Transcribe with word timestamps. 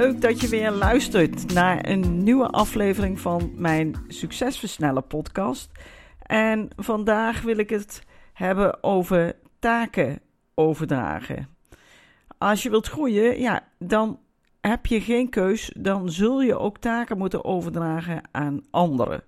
Leuk 0.00 0.20
dat 0.20 0.40
je 0.40 0.48
weer 0.48 0.70
luistert 0.70 1.54
naar 1.54 1.88
een 1.88 2.22
nieuwe 2.22 2.48
aflevering 2.48 3.20
van 3.20 3.52
mijn 3.56 3.94
Succesversneller 4.08 5.02
podcast. 5.02 5.70
En 6.22 6.68
vandaag 6.76 7.42
wil 7.42 7.58
ik 7.58 7.70
het 7.70 8.02
hebben 8.32 8.82
over 8.82 9.36
taken 9.58 10.20
overdragen. 10.54 11.48
Als 12.38 12.62
je 12.62 12.70
wilt 12.70 12.86
groeien, 12.86 13.40
ja, 13.40 13.68
dan 13.78 14.18
heb 14.60 14.86
je 14.86 15.00
geen 15.00 15.28
keus, 15.30 15.72
dan 15.76 16.10
zul 16.10 16.42
je 16.42 16.58
ook 16.58 16.78
taken 16.78 17.18
moeten 17.18 17.44
overdragen 17.44 18.22
aan 18.30 18.60
anderen. 18.70 19.22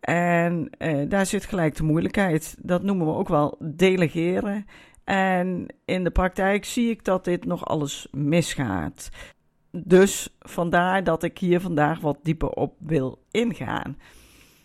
En 0.00 0.70
eh, 0.78 1.08
daar 1.08 1.26
zit 1.26 1.44
gelijk 1.44 1.76
de 1.76 1.82
moeilijkheid. 1.82 2.56
Dat 2.60 2.82
noemen 2.82 3.06
we 3.06 3.12
ook 3.12 3.28
wel 3.28 3.56
delegeren. 3.60 4.66
En 5.04 5.66
in 5.84 6.04
de 6.04 6.10
praktijk 6.10 6.64
zie 6.64 6.90
ik 6.90 7.04
dat 7.04 7.24
dit 7.24 7.44
nog 7.44 7.66
alles 7.66 8.08
misgaat. 8.10 9.10
Dus 9.84 10.36
vandaar 10.40 11.04
dat 11.04 11.22
ik 11.22 11.38
hier 11.38 11.60
vandaag 11.60 12.00
wat 12.00 12.18
dieper 12.22 12.50
op 12.50 12.74
wil 12.78 13.18
ingaan. 13.30 13.96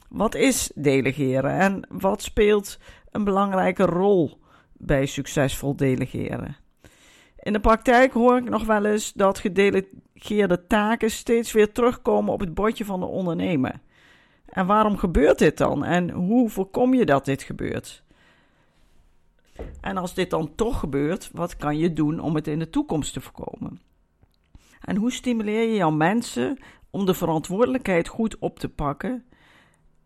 Wat 0.09 0.35
is 0.35 0.71
delegeren 0.75 1.51
en 1.59 1.87
wat 1.89 2.21
speelt 2.21 2.79
een 3.11 3.23
belangrijke 3.23 3.85
rol 3.85 4.39
bij 4.73 5.05
succesvol 5.05 5.75
delegeren? 5.75 6.55
In 7.39 7.53
de 7.53 7.59
praktijk 7.59 8.13
hoor 8.13 8.37
ik 8.37 8.49
nog 8.49 8.65
wel 8.65 8.85
eens 8.85 9.13
dat 9.13 9.39
gedelegeerde 9.39 10.67
taken 10.67 11.11
steeds 11.11 11.51
weer 11.51 11.71
terugkomen 11.71 12.33
op 12.33 12.39
het 12.39 12.53
bordje 12.53 12.85
van 12.85 12.99
de 12.99 13.05
ondernemer. 13.05 13.79
En 14.45 14.65
waarom 14.65 14.97
gebeurt 14.97 15.39
dit 15.39 15.57
dan 15.57 15.83
en 15.83 16.09
hoe 16.09 16.49
voorkom 16.49 16.93
je 16.93 17.05
dat 17.05 17.25
dit 17.25 17.43
gebeurt? 17.43 18.03
En 19.81 19.97
als 19.97 20.13
dit 20.13 20.29
dan 20.29 20.55
toch 20.55 20.79
gebeurt, 20.79 21.29
wat 21.33 21.57
kan 21.57 21.77
je 21.77 21.93
doen 21.93 22.19
om 22.19 22.35
het 22.35 22.47
in 22.47 22.59
de 22.59 22.69
toekomst 22.69 23.13
te 23.13 23.21
voorkomen? 23.21 23.81
En 24.83 24.95
hoe 24.95 25.11
stimuleer 25.11 25.69
je 25.69 25.75
jouw 25.75 25.91
mensen 25.91 26.57
om 26.89 27.05
de 27.05 27.13
verantwoordelijkheid 27.13 28.07
goed 28.07 28.37
op 28.39 28.59
te 28.59 28.69
pakken? 28.69 29.25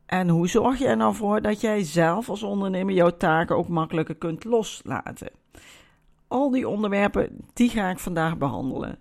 En 0.06 0.30
hoe 0.30 0.48
zorg 0.48 0.78
je 0.78 0.88
er 0.88 0.98
nou 0.98 1.16
voor 1.16 1.42
dat 1.42 1.62
jij 1.62 1.84
zelf 1.84 2.30
als 2.30 2.44
ondernemer 2.44 2.94
jouw 2.94 3.18
taken 3.18 3.58
ook 3.58 3.68
makkelijker 3.68 4.16
kunt 4.16 4.44
loslaten? 4.44 5.32
Al 6.28 6.50
die 6.50 6.68
onderwerpen, 6.68 7.38
die 7.54 7.70
ga 7.70 7.90
ik 7.90 8.00
vandaag 8.00 8.38
behandelen. 8.38 9.00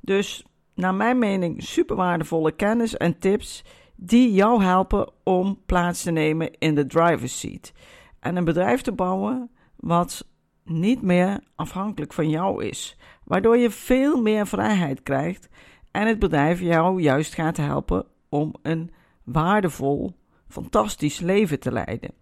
Dus 0.00 0.44
naar 0.74 0.94
mijn 0.94 1.18
mening 1.18 1.62
super 1.62 1.96
waardevolle 1.96 2.52
kennis 2.52 2.96
en 2.96 3.18
tips 3.18 3.64
die 3.96 4.32
jou 4.32 4.62
helpen 4.62 5.10
om 5.24 5.60
plaats 5.66 6.02
te 6.02 6.10
nemen 6.10 6.58
in 6.58 6.74
de 6.74 6.86
driver's 6.86 7.40
seat. 7.40 7.72
En 8.20 8.36
een 8.36 8.44
bedrijf 8.44 8.80
te 8.80 8.92
bouwen 8.92 9.50
wat 9.76 10.26
niet 10.64 11.02
meer 11.02 11.40
afhankelijk 11.54 12.12
van 12.12 12.28
jou 12.28 12.64
is. 12.64 12.96
Waardoor 13.24 13.56
je 13.56 13.70
veel 13.70 14.22
meer 14.22 14.46
vrijheid 14.46 15.02
krijgt 15.02 15.48
en 15.90 16.06
het 16.06 16.18
bedrijf 16.18 16.60
jou 16.60 17.00
juist 17.02 17.34
gaat 17.34 17.56
helpen 17.56 18.06
om 18.28 18.54
een 18.62 18.90
waardevol, 19.24 20.16
fantastisch 20.48 21.20
leven 21.20 21.60
te 21.60 21.72
leiden. 21.72 22.14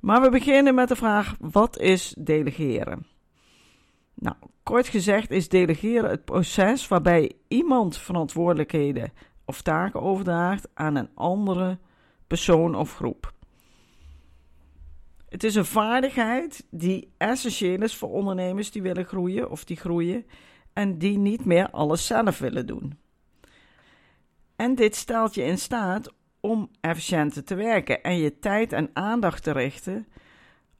Maar 0.00 0.20
we 0.20 0.30
beginnen 0.30 0.74
met 0.74 0.88
de 0.88 0.96
vraag: 0.96 1.36
wat 1.40 1.78
is 1.78 2.14
delegeren? 2.18 3.06
Nou, 4.14 4.36
kort 4.62 4.88
gezegd 4.88 5.30
is 5.30 5.48
delegeren 5.48 6.10
het 6.10 6.24
proces 6.24 6.88
waarbij 6.88 7.32
iemand 7.48 7.96
verantwoordelijkheden 7.96 9.12
of 9.44 9.62
taken 9.62 10.02
overdraagt 10.02 10.68
aan 10.74 10.94
een 10.94 11.10
andere 11.14 11.78
persoon 12.26 12.74
of 12.74 12.94
groep. 12.94 13.32
Het 15.28 15.44
is 15.44 15.54
een 15.54 15.64
vaardigheid 15.64 16.66
die 16.70 17.12
essentieel 17.16 17.82
is 17.82 17.96
voor 17.96 18.10
ondernemers 18.10 18.70
die 18.70 18.82
willen 18.82 19.04
groeien 19.04 19.50
of 19.50 19.64
die 19.64 19.76
groeien 19.76 20.26
en 20.72 20.98
die 20.98 21.18
niet 21.18 21.44
meer 21.44 21.70
alles 21.70 22.06
zelf 22.06 22.38
willen 22.38 22.66
doen. 22.66 22.98
En 24.56 24.74
dit 24.74 24.96
stelt 24.96 25.34
je 25.34 25.42
in 25.42 25.58
staat 25.58 26.12
om 26.40 26.70
efficiënter 26.80 27.44
te 27.44 27.54
werken 27.54 28.02
en 28.02 28.16
je 28.16 28.38
tijd 28.38 28.72
en 28.72 28.90
aandacht 28.92 29.42
te 29.42 29.52
richten 29.52 30.06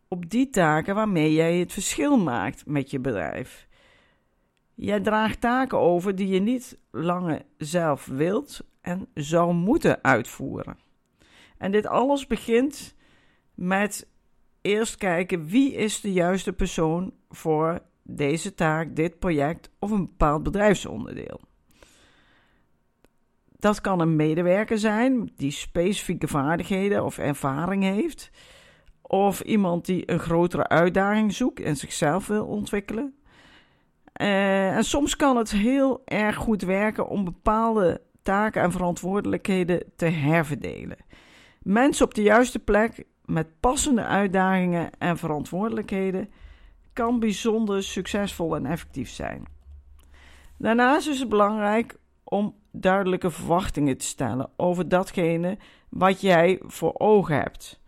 op 0.08 0.30
die 0.30 0.50
taken 0.50 0.94
waarmee 0.94 1.32
jij 1.32 1.56
het 1.56 1.72
verschil 1.72 2.18
maakt 2.18 2.66
met 2.66 2.90
je 2.90 2.98
bedrijf. 2.98 3.68
Jij 4.74 5.00
draagt 5.00 5.40
taken 5.40 5.78
over 5.78 6.14
die 6.14 6.28
je 6.28 6.40
niet 6.40 6.78
langer 6.90 7.42
zelf 7.56 8.06
wilt 8.06 8.60
en 8.80 9.08
zou 9.14 9.54
moeten 9.54 10.04
uitvoeren. 10.04 10.78
En 11.58 11.70
dit 11.70 11.86
alles 11.86 12.26
begint 12.26 12.94
met 13.54 14.06
eerst 14.60 14.96
kijken 14.96 15.46
wie 15.46 15.74
is 15.74 16.00
de 16.00 16.12
juiste 16.12 16.52
persoon 16.52 17.12
voor 17.28 17.80
deze 18.02 18.54
taak, 18.54 18.96
dit 18.96 19.18
project 19.18 19.70
of 19.78 19.90
een 19.90 20.06
bepaald 20.06 20.42
bedrijfsonderdeel. 20.42 21.40
Dat 23.58 23.80
kan 23.80 24.00
een 24.00 24.16
medewerker 24.16 24.78
zijn 24.78 25.30
die 25.36 25.50
specifieke 25.50 26.28
vaardigheden 26.28 27.04
of 27.04 27.18
ervaring 27.18 27.82
heeft, 27.82 28.30
of 29.02 29.40
iemand 29.40 29.84
die 29.84 30.10
een 30.10 30.18
grotere 30.18 30.68
uitdaging 30.68 31.32
zoekt 31.32 31.60
en 31.60 31.76
zichzelf 31.76 32.26
wil 32.26 32.46
ontwikkelen. 32.46 33.14
Uh, 34.20 34.76
en 34.76 34.84
soms 34.84 35.16
kan 35.16 35.36
het 35.36 35.50
heel 35.50 36.02
erg 36.04 36.36
goed 36.36 36.62
werken 36.62 37.08
om 37.08 37.24
bepaalde 37.24 38.00
taken 38.22 38.62
en 38.62 38.72
verantwoordelijkheden 38.72 39.82
te 39.96 40.06
herverdelen. 40.06 40.96
Mensen 41.62 42.04
op 42.04 42.14
de 42.14 42.22
juiste 42.22 42.58
plek 42.58 43.04
met 43.28 43.60
passende 43.60 44.04
uitdagingen 44.04 44.90
en 44.98 45.18
verantwoordelijkheden 45.18 46.30
kan 46.92 47.20
bijzonder 47.20 47.82
succesvol 47.82 48.56
en 48.56 48.66
effectief 48.66 49.10
zijn. 49.10 49.44
Daarnaast 50.56 51.08
is 51.08 51.20
het 51.20 51.28
belangrijk 51.28 51.96
om 52.24 52.54
duidelijke 52.70 53.30
verwachtingen 53.30 53.96
te 53.96 54.04
stellen 54.04 54.50
over 54.56 54.88
datgene 54.88 55.58
wat 55.88 56.20
jij 56.20 56.60
voor 56.66 56.94
ogen 56.98 57.34
hebt. 57.34 57.80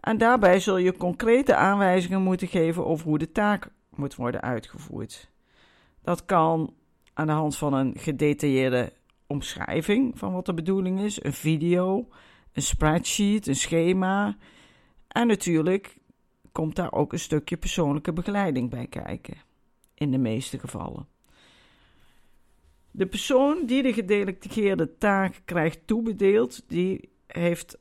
En 0.00 0.18
daarbij 0.18 0.60
zul 0.60 0.76
je 0.76 0.96
concrete 0.96 1.54
aanwijzingen 1.54 2.22
moeten 2.22 2.48
geven 2.48 2.86
over 2.86 3.06
hoe 3.06 3.18
de 3.18 3.32
taak 3.32 3.68
moet 3.94 4.14
worden 4.14 4.40
uitgevoerd. 4.40 5.30
Dat 6.02 6.24
kan 6.24 6.74
aan 7.14 7.26
de 7.26 7.32
hand 7.32 7.56
van 7.56 7.74
een 7.74 7.94
gedetailleerde 7.96 8.92
omschrijving 9.26 10.18
van 10.18 10.32
wat 10.32 10.46
de 10.46 10.54
bedoeling 10.54 11.00
is, 11.00 11.24
een 11.24 11.32
video, 11.32 12.08
een 12.60 12.66
spreadsheet, 12.66 13.46
een 13.46 13.56
schema. 13.56 14.36
En 15.08 15.26
natuurlijk 15.26 15.96
komt 16.52 16.76
daar 16.76 16.92
ook 16.92 17.12
een 17.12 17.18
stukje 17.18 17.56
persoonlijke 17.56 18.12
begeleiding 18.12 18.70
bij 18.70 18.86
kijken, 18.86 19.36
in 19.94 20.10
de 20.10 20.18
meeste 20.18 20.58
gevallen. 20.58 21.06
De 22.90 23.06
persoon 23.06 23.66
die 23.66 23.82
de 23.82 23.92
gedelegeerde 23.92 24.96
taak 24.98 25.42
krijgt 25.44 25.86
toebedeeld, 25.86 26.62
die 26.66 27.08
heeft 27.26 27.78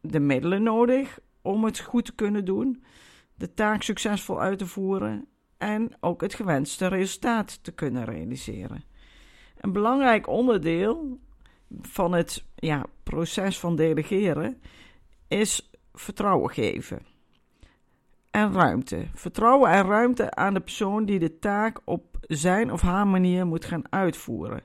de 0.00 0.20
middelen 0.20 0.62
nodig 0.62 1.18
om 1.42 1.64
het 1.64 1.80
goed 1.80 2.04
te 2.04 2.14
kunnen 2.14 2.44
doen, 2.44 2.84
de 3.34 3.54
taak 3.54 3.82
succesvol 3.82 4.40
uit 4.40 4.58
te 4.58 4.66
voeren 4.66 5.26
en 5.58 5.90
ook 6.00 6.20
het 6.20 6.34
gewenste 6.34 6.86
resultaat 6.86 7.64
te 7.64 7.72
kunnen 7.72 8.04
realiseren. 8.04 8.84
Een 9.56 9.72
belangrijk 9.72 10.28
onderdeel 10.28 11.18
van 11.80 12.12
het 12.12 12.44
ja, 12.54 12.86
proces 13.02 13.58
van 13.58 13.76
delegeren 13.76 14.60
is 15.28 15.70
vertrouwen 15.92 16.50
geven. 16.50 17.02
En 18.30 18.52
ruimte. 18.52 19.06
Vertrouwen 19.14 19.70
en 19.70 19.86
ruimte 19.86 20.34
aan 20.34 20.54
de 20.54 20.60
persoon 20.60 21.04
die 21.04 21.18
de 21.18 21.38
taak 21.38 21.80
op 21.84 22.16
zijn 22.20 22.72
of 22.72 22.80
haar 22.80 23.06
manier 23.06 23.46
moet 23.46 23.64
gaan 23.64 23.92
uitvoeren. 23.92 24.62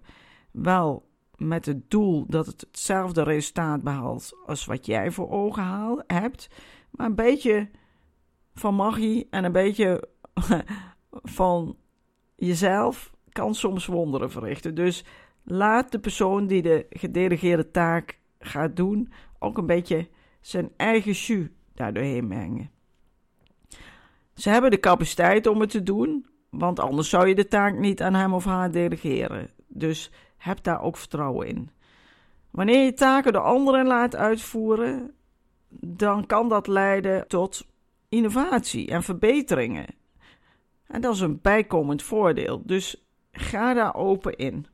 Wel 0.52 1.08
met 1.36 1.66
het 1.66 1.90
doel 1.90 2.26
dat 2.28 2.46
het 2.46 2.62
hetzelfde 2.62 3.24
resultaat 3.24 3.84
behaalt 3.84 4.32
als 4.46 4.66
wat 4.66 4.86
jij 4.86 5.12
voor 5.12 5.30
ogen 5.30 5.64
haal, 5.64 6.02
hebt, 6.08 6.50
maar 6.92 7.06
een 7.06 7.16
beetje 7.16 7.70
van 8.54 8.76
magie 8.76 9.28
en 9.30 9.44
een 9.44 9.52
beetje 9.52 10.10
van 11.40 11.78
jezelf 12.36 13.12
kan 13.32 13.56
soms 13.56 13.86
wonderen 13.86 14.32
verrichten. 14.32 14.76
Dus 14.76 15.06
laat 15.52 15.92
de 15.92 16.00
persoon 16.00 16.48
die 16.48 16.62
de 16.62 16.86
gedelegeerde 16.90 17.72
taak 17.72 18.20
gaat 18.40 18.76
doen 18.76 19.12
ook 19.40 19.58
een 19.58 19.66
beetje 19.66 20.08
zijn 20.42 20.72
eigen 20.78 21.12
jus 21.12 21.48
daardoorheen 21.74 22.28
mengen. 22.28 22.70
Ze 24.34 24.50
hebben 24.50 24.72
de 24.72 24.80
capaciteit 24.80 25.48
om 25.48 25.60
het 25.60 25.70
te 25.70 25.84
doen, 25.84 26.26
want 26.50 26.80
anders 26.80 27.10
zou 27.10 27.28
je 27.28 27.36
de 27.36 27.48
taak 27.48 27.78
niet 27.78 28.02
aan 28.02 28.14
hem 28.14 28.34
of 28.34 28.46
haar 28.46 28.72
delegeren. 28.72 29.50
Dus 29.68 30.12
heb 30.38 30.64
daar 30.64 30.82
ook 30.82 30.98
vertrouwen 30.98 31.48
in. 31.48 31.70
Wanneer 32.52 32.84
je 32.84 32.94
taken 32.94 33.34
door 33.34 33.42
anderen 33.42 33.86
laat 33.86 34.16
uitvoeren, 34.16 35.14
dan 35.70 36.26
kan 36.26 36.50
dat 36.50 36.68
leiden 36.68 37.28
tot 37.28 37.68
innovatie 38.10 38.88
en 38.88 39.04
verbeteringen. 39.04 39.86
En 40.88 41.02
dat 41.02 41.14
is 41.14 41.22
een 41.22 41.42
bijkomend 41.42 42.04
voordeel. 42.04 42.62
Dus 42.66 43.08
ga 43.32 43.74
daar 43.74 43.96
open 43.96 44.36
in. 44.36 44.66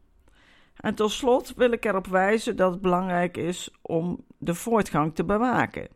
En 0.85 0.95
tot 0.95 1.11
slot 1.11 1.53
wil 1.55 1.71
ik 1.71 1.85
erop 1.85 2.07
wijzen 2.07 2.55
dat 2.55 2.71
het 2.71 2.81
belangrijk 2.81 3.37
is 3.37 3.69
om 3.81 4.25
de 4.37 4.53
voortgang 4.53 5.15
te 5.15 5.23
bewaken. 5.23 5.87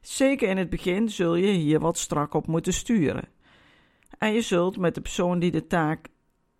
Zeker 0.00 0.48
in 0.48 0.56
het 0.56 0.70
begin 0.70 1.08
zul 1.08 1.34
je 1.34 1.52
hier 1.52 1.80
wat 1.80 1.98
strak 1.98 2.34
op 2.34 2.46
moeten 2.46 2.72
sturen. 2.72 3.28
En 4.18 4.32
je 4.32 4.40
zult 4.40 4.78
met 4.78 4.94
de 4.94 5.00
persoon 5.00 5.38
die 5.38 5.50
de 5.50 5.66
taak 5.66 6.08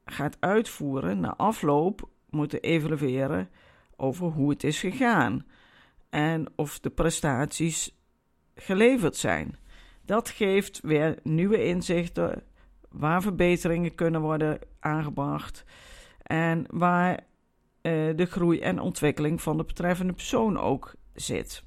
gaat 0.04 0.36
uitvoeren 0.40 1.20
na 1.20 1.36
afloop 1.36 2.08
moeten 2.31 2.60
evalueren 2.60 3.50
over 3.96 4.26
hoe 4.26 4.50
het 4.50 4.64
is 4.64 4.80
gegaan 4.80 5.46
en 6.10 6.52
of 6.56 6.80
de 6.80 6.90
prestaties 6.90 7.96
geleverd 8.54 9.16
zijn. 9.16 9.58
Dat 10.02 10.28
geeft 10.28 10.80
weer 10.82 11.19
nieuwe 11.22 11.64
inzichten 11.64 12.42
waar 12.88 13.22
verbeteringen 13.22 13.94
kunnen 13.94 14.20
worden 14.20 14.58
aangebracht 14.80 15.64
en 16.22 16.66
waar 16.70 17.32
uh, 17.86 18.16
de 18.16 18.26
groei 18.26 18.60
en 18.60 18.81
ontwikkeling 18.81 19.42
van 19.42 19.56
de 19.56 19.64
betreffende 19.64 20.12
persoon 20.12 20.58
ook 20.58 20.94
zit. 21.14 21.64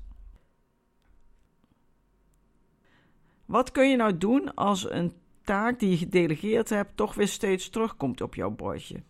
Wat 3.46 3.72
kun 3.72 3.90
je 3.90 3.96
nou 3.96 4.18
doen 4.18 4.54
als 4.54 4.90
een 4.90 5.14
taak 5.44 5.80
die 5.80 5.90
je 5.90 5.98
gedelegeerd 5.98 6.70
hebt 6.70 6.98
toch 6.98 7.14
weer 7.14 7.28
steeds 7.28 7.70
terugkomt 7.70 8.22
op 8.22 8.36
jouw 8.36 8.50
bordje? 8.50 9.04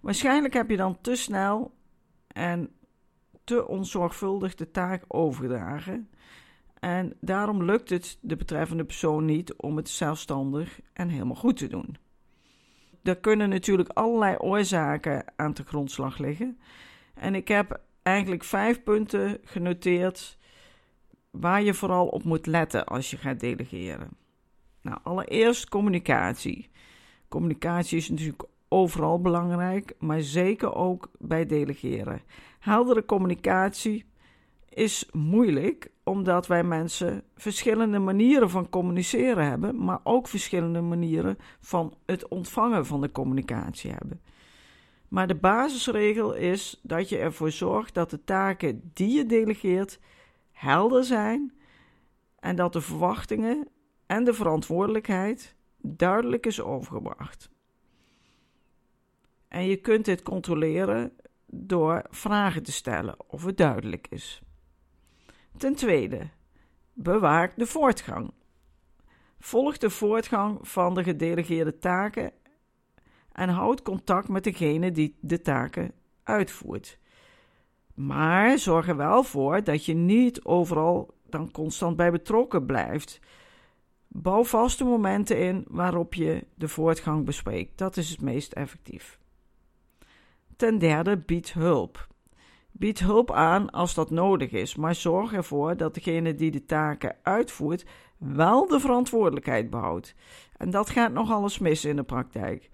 Waarschijnlijk 0.00 0.54
heb 0.54 0.70
je 0.70 0.76
dan 0.76 1.00
te 1.00 1.16
snel 1.16 1.74
en 2.26 2.70
te 3.44 3.66
onzorgvuldig 3.66 4.54
de 4.54 4.70
taak 4.70 5.04
overgedragen. 5.08 6.10
En 6.80 7.16
daarom 7.20 7.64
lukt 7.64 7.90
het 7.90 8.18
de 8.20 8.36
betreffende 8.36 8.84
persoon 8.84 9.24
niet 9.24 9.54
om 9.54 9.76
het 9.76 9.88
zelfstandig 9.88 10.80
en 10.92 11.08
helemaal 11.08 11.36
goed 11.36 11.56
te 11.56 11.66
doen. 11.66 11.96
Er 13.02 13.16
kunnen 13.16 13.48
natuurlijk 13.48 13.88
allerlei 13.88 14.36
oorzaken 14.36 15.24
aan 15.36 15.52
de 15.54 15.64
grondslag 15.64 16.18
liggen. 16.18 16.58
En 17.14 17.34
ik 17.34 17.48
heb 17.48 17.80
eigenlijk 18.02 18.44
vijf 18.44 18.82
punten 18.82 19.38
genoteerd 19.44 20.38
waar 21.30 21.62
je 21.62 21.74
vooral 21.74 22.06
op 22.06 22.24
moet 22.24 22.46
letten 22.46 22.86
als 22.86 23.10
je 23.10 23.16
gaat 23.16 23.40
delegeren. 23.40 24.08
Nou, 24.82 24.98
allereerst 25.02 25.68
communicatie. 25.68 26.70
Communicatie 27.28 27.98
is 27.98 28.08
natuurlijk 28.08 28.44
overal 28.68 29.20
belangrijk, 29.20 29.94
maar 29.98 30.20
zeker 30.20 30.74
ook 30.74 31.10
bij 31.18 31.46
delegeren. 31.46 32.22
Heldere 32.58 33.04
communicatie 33.04 34.04
is 34.68 35.08
moeilijk, 35.12 35.90
omdat 36.10 36.46
wij 36.46 36.64
mensen 36.64 37.22
verschillende 37.36 37.98
manieren 37.98 38.50
van 38.50 38.68
communiceren 38.68 39.46
hebben, 39.46 39.84
maar 39.84 40.00
ook 40.02 40.28
verschillende 40.28 40.80
manieren 40.80 41.38
van 41.60 41.94
het 42.06 42.28
ontvangen 42.28 42.86
van 42.86 43.00
de 43.00 43.12
communicatie 43.12 43.90
hebben. 43.90 44.20
Maar 45.08 45.26
de 45.26 45.34
basisregel 45.34 46.34
is 46.34 46.80
dat 46.82 47.08
je 47.08 47.18
ervoor 47.18 47.50
zorgt 47.50 47.94
dat 47.94 48.10
de 48.10 48.24
taken 48.24 48.90
die 48.94 49.16
je 49.16 49.26
delegeert 49.26 50.00
helder 50.52 51.04
zijn 51.04 51.52
en 52.38 52.56
dat 52.56 52.72
de 52.72 52.80
verwachtingen 52.80 53.68
en 54.06 54.24
de 54.24 54.34
verantwoordelijkheid 54.34 55.54
duidelijk 55.82 56.46
is 56.46 56.60
overgebracht. 56.60 57.50
En 59.48 59.66
je 59.66 59.76
kunt 59.76 60.04
dit 60.04 60.22
controleren 60.22 61.12
door 61.46 62.04
vragen 62.08 62.62
te 62.62 62.72
stellen 62.72 63.14
of 63.26 63.44
het 63.44 63.56
duidelijk 63.56 64.06
is. 64.08 64.42
Ten 65.60 65.74
tweede, 65.74 66.28
bewaak 66.92 67.52
de 67.56 67.66
voortgang. 67.66 68.30
Volg 69.38 69.78
de 69.78 69.90
voortgang 69.90 70.58
van 70.62 70.94
de 70.94 71.02
gedelegeerde 71.02 71.78
taken 71.78 72.32
en 73.32 73.48
houd 73.48 73.82
contact 73.82 74.28
met 74.28 74.44
degene 74.44 74.92
die 74.92 75.16
de 75.20 75.40
taken 75.40 75.92
uitvoert. 76.22 76.98
Maar 77.94 78.58
zorg 78.58 78.88
er 78.88 78.96
wel 78.96 79.22
voor 79.22 79.64
dat 79.64 79.84
je 79.84 79.94
niet 79.94 80.44
overal 80.44 81.14
dan 81.28 81.50
constant 81.50 81.96
bij 81.96 82.10
betrokken 82.10 82.66
blijft. 82.66 83.20
Bouw 84.08 84.44
vaste 84.44 84.84
momenten 84.84 85.38
in 85.38 85.64
waarop 85.68 86.14
je 86.14 86.46
de 86.54 86.68
voortgang 86.68 87.24
bespreekt. 87.24 87.78
Dat 87.78 87.96
is 87.96 88.10
het 88.10 88.20
meest 88.20 88.52
effectief. 88.52 89.18
Ten 90.56 90.78
derde, 90.78 91.16
bied 91.18 91.52
hulp. 91.52 92.08
Bied 92.80 92.98
hulp 92.98 93.30
aan 93.32 93.70
als 93.70 93.94
dat 93.94 94.10
nodig 94.10 94.50
is, 94.50 94.76
maar 94.76 94.94
zorg 94.94 95.32
ervoor 95.32 95.76
dat 95.76 95.94
degene 95.94 96.34
die 96.34 96.50
de 96.50 96.64
taken 96.64 97.16
uitvoert 97.22 97.84
wel 98.18 98.66
de 98.66 98.80
verantwoordelijkheid 98.80 99.70
behoudt. 99.70 100.14
En 100.56 100.70
dat 100.70 100.90
gaat 100.90 101.12
nogal 101.12 101.42
eens 101.42 101.58
mis 101.58 101.84
in 101.84 101.96
de 101.96 102.02
praktijk. 102.02 102.70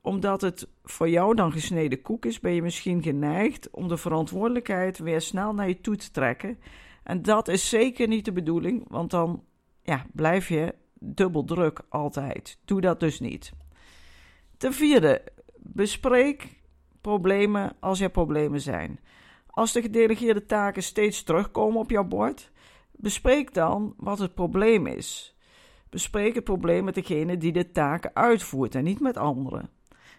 Omdat 0.00 0.40
het 0.40 0.68
voor 0.82 1.08
jou 1.08 1.34
dan 1.34 1.52
gesneden 1.52 2.02
koek 2.02 2.24
is, 2.24 2.40
ben 2.40 2.52
je 2.52 2.62
misschien 2.62 3.02
geneigd 3.02 3.70
om 3.70 3.88
de 3.88 3.96
verantwoordelijkheid 3.96 4.98
weer 4.98 5.20
snel 5.20 5.54
naar 5.54 5.68
je 5.68 5.80
toe 5.80 5.96
te 5.96 6.10
trekken. 6.10 6.58
En 7.02 7.22
dat 7.22 7.48
is 7.48 7.68
zeker 7.68 8.08
niet 8.08 8.24
de 8.24 8.32
bedoeling, 8.32 8.84
want 8.88 9.10
dan 9.10 9.44
ja, 9.82 10.06
blijf 10.12 10.48
je 10.48 10.74
dubbel 10.98 11.44
druk 11.44 11.80
altijd. 11.88 12.58
Doe 12.64 12.80
dat 12.80 13.00
dus 13.00 13.20
niet. 13.20 13.52
Ten 14.56 14.72
vierde, 14.72 15.22
bespreek 15.56 16.60
problemen 17.00 17.72
als 17.80 18.00
er 18.00 18.10
problemen 18.10 18.60
zijn. 18.60 19.00
Als 19.52 19.72
de 19.72 19.82
gedelegeerde 19.82 20.46
taken 20.46 20.82
steeds 20.82 21.22
terugkomen 21.22 21.80
op 21.80 21.90
jouw 21.90 22.04
bord, 22.04 22.50
bespreek 22.92 23.54
dan 23.54 23.94
wat 23.96 24.18
het 24.18 24.34
probleem 24.34 24.86
is. 24.86 25.36
Bespreek 25.90 26.34
het 26.34 26.44
probleem 26.44 26.84
met 26.84 26.94
degene 26.94 27.36
die 27.36 27.52
de 27.52 27.70
taken 27.70 28.14
uitvoert 28.14 28.74
en 28.74 28.84
niet 28.84 29.00
met 29.00 29.16
anderen. 29.16 29.70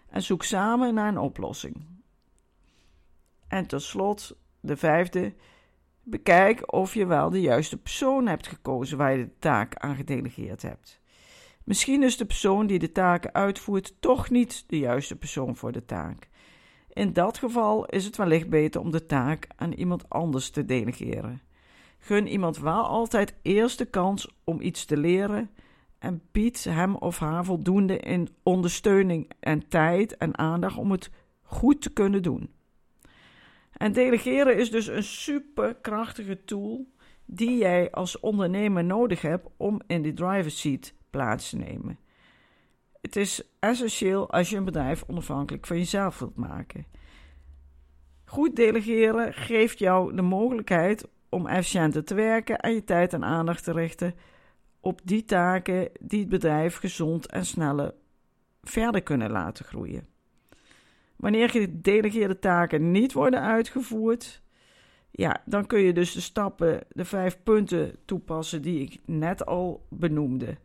En 0.08 0.22
zoek 0.22 0.42
samen 0.42 0.94
naar 0.94 1.08
een 1.08 1.18
oplossing. 1.18 1.86
En 3.48 3.66
tot 3.66 3.82
slot, 3.82 4.36
de 4.60 4.76
vijfde, 4.76 5.34
bekijk 6.02 6.72
of 6.72 6.94
je 6.94 7.06
wel 7.06 7.30
de 7.30 7.40
juiste 7.40 7.76
persoon 7.76 8.26
hebt 8.26 8.46
gekozen 8.46 8.98
waar 8.98 9.16
je 9.16 9.24
de 9.24 9.38
taak 9.38 9.74
aan 9.74 9.96
gedelegeerd 9.96 10.62
hebt. 10.62 11.00
Misschien 11.64 12.02
is 12.02 12.16
de 12.16 12.24
persoon 12.24 12.66
die 12.66 12.78
de 12.78 12.92
taken 12.92 13.34
uitvoert 13.34 14.00
toch 14.00 14.30
niet 14.30 14.64
de 14.66 14.78
juiste 14.78 15.16
persoon 15.16 15.56
voor 15.56 15.72
de 15.72 15.84
taak. 15.84 16.28
In 16.94 17.12
dat 17.12 17.38
geval 17.38 17.86
is 17.86 18.04
het 18.04 18.16
wellicht 18.16 18.48
beter 18.48 18.80
om 18.80 18.90
de 18.90 19.06
taak 19.06 19.46
aan 19.56 19.72
iemand 19.72 20.08
anders 20.08 20.50
te 20.50 20.64
delegeren. 20.64 21.42
Gun 21.98 22.26
iemand 22.26 22.58
wel 22.58 22.82
altijd 22.82 23.34
eerst 23.42 23.78
de 23.78 23.84
kans 23.84 24.28
om 24.44 24.60
iets 24.60 24.84
te 24.84 24.96
leren 24.96 25.50
en 25.98 26.22
bied 26.32 26.64
hem 26.64 26.94
of 26.94 27.18
haar 27.18 27.44
voldoende 27.44 27.98
in 27.98 28.28
ondersteuning 28.42 29.30
en 29.40 29.68
tijd 29.68 30.16
en 30.16 30.38
aandacht 30.38 30.76
om 30.76 30.90
het 30.90 31.10
goed 31.42 31.80
te 31.80 31.92
kunnen 31.92 32.22
doen. 32.22 32.50
En 33.72 33.92
delegeren 33.92 34.56
is 34.56 34.70
dus 34.70 34.86
een 34.86 35.02
superkrachtige 35.02 36.44
tool 36.44 36.86
die 37.24 37.56
jij 37.56 37.90
als 37.90 38.20
ondernemer 38.20 38.84
nodig 38.84 39.22
hebt 39.22 39.48
om 39.56 39.80
in 39.86 40.02
de 40.02 40.12
driver's 40.12 40.60
seat 40.60 40.94
plaats 41.10 41.50
te 41.50 41.56
nemen. 41.56 41.98
Het 43.04 43.16
is 43.16 43.42
essentieel 43.58 44.30
als 44.30 44.50
je 44.50 44.56
een 44.56 44.64
bedrijf 44.64 45.04
onafhankelijk 45.06 45.66
van 45.66 45.76
jezelf 45.76 46.18
wilt 46.18 46.36
maken. 46.36 46.86
Goed 48.24 48.56
delegeren 48.56 49.34
geeft 49.34 49.78
jou 49.78 50.14
de 50.16 50.22
mogelijkheid 50.22 51.08
om 51.28 51.46
efficiënter 51.46 52.04
te 52.04 52.14
werken 52.14 52.58
en 52.58 52.74
je 52.74 52.84
tijd 52.84 53.12
en 53.12 53.24
aandacht 53.24 53.64
te 53.64 53.72
richten 53.72 54.14
op 54.80 55.00
die 55.04 55.24
taken 55.24 55.90
die 56.00 56.20
het 56.20 56.28
bedrijf 56.28 56.76
gezond 56.76 57.26
en 57.26 57.46
sneller 57.46 57.94
verder 58.62 59.02
kunnen 59.02 59.30
laten 59.30 59.64
groeien. 59.64 60.06
Wanneer 61.16 61.50
gedelegeerde 61.50 62.38
taken 62.38 62.90
niet 62.90 63.12
worden 63.12 63.40
uitgevoerd, 63.40 64.42
ja, 65.10 65.42
dan 65.44 65.66
kun 65.66 65.80
je 65.80 65.92
dus 65.92 66.12
de 66.12 66.20
stappen, 66.20 66.80
de 66.88 67.04
vijf 67.04 67.38
punten 67.42 67.96
toepassen 68.04 68.62
die 68.62 68.80
ik 68.80 69.00
net 69.04 69.46
al 69.46 69.86
benoemde. 69.88 70.56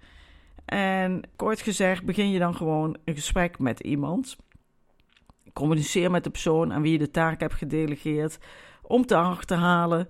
En 0.69 1.21
kort 1.35 1.61
gezegd 1.61 2.05
begin 2.05 2.29
je 2.29 2.39
dan 2.39 2.55
gewoon 2.55 2.97
een 3.05 3.15
gesprek 3.15 3.59
met 3.59 3.79
iemand. 3.79 4.37
Communiceer 5.53 6.11
met 6.11 6.23
de 6.23 6.29
persoon 6.29 6.73
aan 6.73 6.81
wie 6.81 6.91
je 6.91 6.97
de 6.97 7.11
taak 7.11 7.39
hebt 7.39 7.53
gedelegeerd 7.53 8.37
om 8.81 9.05
te 9.05 9.15
achterhalen 9.15 10.07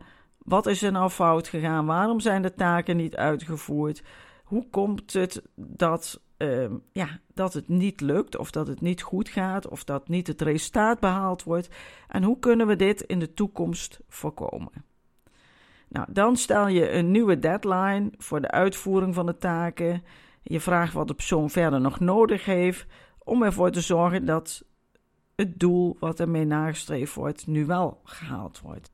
wat 0.50 0.66
is 0.66 0.82
er 0.82 0.92
nou 0.92 1.10
fout 1.10 1.48
gegaan, 1.48 1.86
waarom 1.86 2.20
zijn 2.20 2.42
de 2.42 2.54
taken 2.54 2.98
niet 2.98 3.16
uitgevoerd, 3.16 4.04
hoe 4.44 4.70
komt 4.70 5.14
het 5.14 5.42
dat, 5.56 6.22
uh, 6.38 6.66
ja, 6.92 7.20
dat 7.34 7.54
het 7.54 7.68
niet 7.68 8.02
lukt 8.02 8.38
of 8.38 8.52
dat 8.52 8.68
het 8.68 8.82
niet 8.82 9.02
goed 9.02 9.30
gaat 9.30 9.68
of 9.68 9.84
dat 9.84 10.08
niet 10.08 10.28
het 10.28 10.42
resultaat 10.42 11.00
behaald 11.00 11.44
wordt 11.44 11.70
en 12.08 12.24
hoe 12.24 12.40
kunnen 12.40 12.68
we 12.68 12.76
dit 12.76 13.02
in 13.02 13.20
de 13.20 13.34
toekomst 13.34 14.00
voorkomen. 14.08 14.86
Nou, 15.88 16.08
dan 16.10 16.36
stel 16.36 16.68
je 16.68 16.92
een 16.92 17.12
nieuwe 17.12 17.40
deadline 17.40 18.12
voor 18.18 18.42
de 18.42 18.52
uitvoering 18.52 19.16
van 19.16 19.26
de 19.26 19.38
taken 19.38 20.04
Je 20.50 20.60
vraagt 20.60 20.94
wat 20.94 21.08
de 21.08 21.14
persoon 21.14 21.50
verder 21.50 21.82
nog 21.82 22.00
nodig 22.00 22.46
heeft 22.46 22.86
om 23.24 23.44
ervoor 23.44 23.72
te 23.72 23.82
zorgen 23.82 24.26
dat 24.26 24.66
het 25.36 25.60
doel 25.60 25.98
wat 26.00 26.20
ermee 26.20 26.46
nagestreefd 26.46 27.14
wordt 27.14 27.48
nu 27.48 27.66
wel 27.66 28.02
gehaald 28.04 28.60
wordt. 28.60 28.92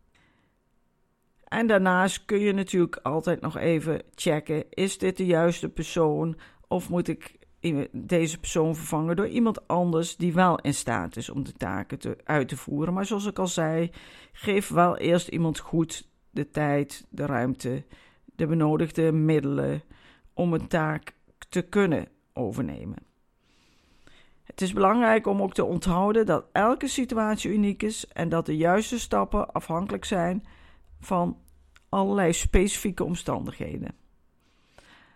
En 1.43 1.67
daarnaast 1.67 2.25
kun 2.25 2.39
je 2.39 2.53
natuurlijk 2.53 2.95
altijd 2.95 3.41
nog 3.41 3.57
even 3.57 4.01
checken: 4.15 4.65
is 4.69 4.97
dit 4.97 5.17
de 5.17 5.25
juiste 5.25 5.69
persoon 5.69 6.38
of 6.67 6.89
moet 6.89 7.07
ik 7.07 7.39
deze 7.91 8.39
persoon 8.39 8.75
vervangen 8.75 9.15
door 9.15 9.27
iemand 9.27 9.67
anders 9.67 10.17
die 10.17 10.33
wel 10.33 10.59
in 10.59 10.74
staat 10.74 11.15
is 11.15 11.29
om 11.29 11.43
de 11.43 11.53
taken 11.53 12.00
te, 12.00 12.17
uit 12.24 12.47
te 12.47 12.57
voeren. 12.57 12.93
Maar 12.93 13.05
zoals 13.05 13.25
ik 13.25 13.39
al 13.39 13.47
zei, 13.47 13.91
geef 14.31 14.67
wel 14.67 14.97
eerst 14.97 15.27
iemand 15.27 15.59
goed 15.59 16.09
de 16.29 16.50
tijd, 16.50 17.05
de 17.09 17.25
ruimte, 17.25 17.85
de 18.25 18.47
benodigde 18.47 19.12
middelen 19.12 19.81
om 20.33 20.53
een 20.53 20.67
taak 20.67 21.13
te 21.50 21.62
kunnen 21.62 22.08
overnemen. 22.34 22.98
Het 24.44 24.62
is 24.62 24.74
belangrijk 24.74 25.28
om 25.28 25.42
ook 25.42 25.54
te 25.54 25.64
onthouden 25.64 26.25
dat 26.25 26.46
elke 26.52 26.88
situatie 26.88 27.52
uniek 27.52 27.84
is 27.84 28.08
en 28.08 28.30
dat 28.30 28.46
de 28.46 28.58
juiste 28.58 29.00
stappen 29.00 29.54
afhankelijk 29.54 30.06
zijn 30.06 30.46
van 31.00 31.38
allerlei 31.90 32.34
specifieke 32.34 33.04
omstandigheden. 33.04 33.96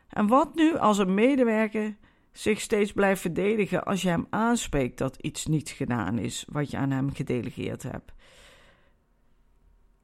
En 0.10 0.28
wat 0.28 0.56
nu 0.56 0.78
als 0.78 0.98
een 0.98 1.14
medewerker 1.14 1.96
zich 2.32 2.62
steeds 2.62 2.92
blijft 2.92 3.22
verdedigen 3.22 3.84
als 3.84 4.02
je 4.02 4.10
hem 4.10 4.28
aanspreekt 4.30 4.98
dat 4.98 5.16
iets 5.22 5.46
niet 5.46 5.70
gedaan 5.70 6.18
is 6.18 6.46
wat 6.50 6.72
je 6.72 6.78
aan 6.78 6.92
hem 6.92 7.14
gedelegeerd 7.14 7.84
hebt? 7.84 8.12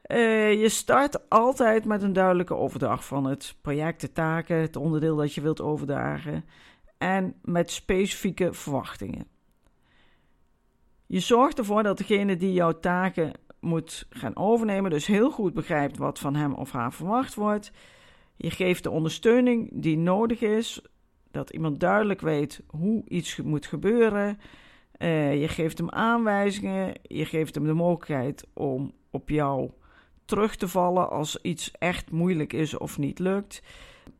Uh, 0.07 0.61
je 0.61 0.69
start 0.69 1.29
altijd 1.29 1.85
met 1.85 2.01
een 2.01 2.13
duidelijke 2.13 2.55
overdracht 2.55 3.05
van 3.05 3.25
het 3.25 3.55
project, 3.61 4.01
de 4.01 4.11
taken, 4.11 4.55
het 4.57 4.75
onderdeel 4.75 5.15
dat 5.15 5.33
je 5.33 5.41
wilt 5.41 5.61
overdragen 5.61 6.45
en 6.97 7.35
met 7.41 7.71
specifieke 7.71 8.53
verwachtingen. 8.53 9.27
Je 11.05 11.19
zorgt 11.19 11.57
ervoor 11.57 11.83
dat 11.83 11.97
degene 11.97 12.37
die 12.37 12.53
jouw 12.53 12.79
taken 12.79 13.31
moet 13.59 14.07
gaan 14.09 14.35
overnemen, 14.35 14.91
dus 14.91 15.05
heel 15.05 15.31
goed 15.31 15.53
begrijpt 15.53 15.97
wat 15.97 16.19
van 16.19 16.35
hem 16.35 16.53
of 16.53 16.71
haar 16.71 16.93
verwacht 16.93 17.35
wordt. 17.35 17.71
Je 18.35 18.51
geeft 18.51 18.83
de 18.83 18.89
ondersteuning 18.89 19.69
die 19.73 19.97
nodig 19.97 20.41
is, 20.41 20.81
dat 21.31 21.49
iemand 21.49 21.79
duidelijk 21.79 22.21
weet 22.21 22.63
hoe 22.67 23.03
iets 23.07 23.41
moet 23.41 23.65
gebeuren. 23.65 24.39
Uh, 24.97 25.41
je 25.41 25.47
geeft 25.47 25.77
hem 25.77 25.89
aanwijzingen, 25.89 26.93
je 27.01 27.25
geeft 27.25 27.55
hem 27.55 27.65
de 27.65 27.73
mogelijkheid 27.73 28.47
om 28.53 28.91
op 29.11 29.29
jou 29.29 29.71
terug 30.25 30.55
te 30.55 30.67
vallen 30.67 31.09
als 31.09 31.41
iets 31.41 31.71
echt 31.71 32.11
moeilijk 32.11 32.53
is 32.53 32.77
of 32.77 32.97
niet 32.97 33.19
lukt. 33.19 33.61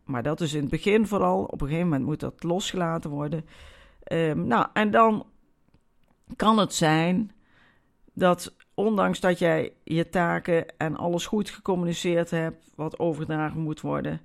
Maar 0.04 0.24
dat 0.24 0.42
is 0.42 0.54
in 0.54 0.62
het 0.62 0.70
begin 0.70 1.08
vooral. 1.08 1.44
Op 1.44 1.62
een 1.62 1.68
gegeven 1.68 1.90
moment 1.90 2.06
moet 2.06 2.20
dat 2.20 2.44
losgelaten 2.44 3.10
worden. 3.10 3.46
Um, 4.12 4.48
nou, 4.48 4.68
en 4.74 4.92
dan 4.92 5.26
kan 6.36 6.58
het 6.58 6.74
zijn 6.74 7.32
dat 8.14 8.56
ondanks 8.74 9.20
dat 9.20 9.40
jij 9.40 9.74
je 9.84 10.10
taken 10.10 10.78
en 10.78 10.96
alles 10.96 11.26
goed 11.26 11.50
gecommuniceerd 11.50 12.30
hebt 12.30 12.72
wat 12.76 13.00
overdragen 13.00 13.62
moet 13.62 13.82
worden 13.82 14.22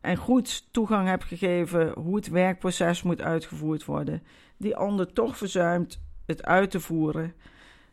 en 0.00 0.16
goed 0.16 0.72
toegang 0.72 1.08
hebt 1.08 1.24
gegeven 1.24 1.92
hoe 1.98 2.16
het 2.16 2.28
werkproces 2.28 3.02
moet 3.02 3.20
uitgevoerd 3.20 3.84
worden, 3.84 4.22
die 4.56 4.76
ander 4.76 5.12
toch 5.12 5.36
verzuimt 5.36 6.00
het 6.26 6.44
uit 6.44 6.70
te 6.70 6.80
voeren. 6.80 7.34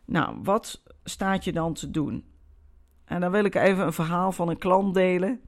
Nou, 0.04 0.36
wat 0.42 0.82
staat 1.04 1.44
je 1.44 1.52
dan 1.52 1.74
te 1.74 1.90
doen? 1.90 2.24
En 3.08 3.20
dan 3.20 3.30
wil 3.30 3.44
ik 3.44 3.54
even 3.54 3.86
een 3.86 3.92
verhaal 3.92 4.32
van 4.32 4.48
een 4.48 4.58
klant 4.58 4.94
delen. 4.94 5.40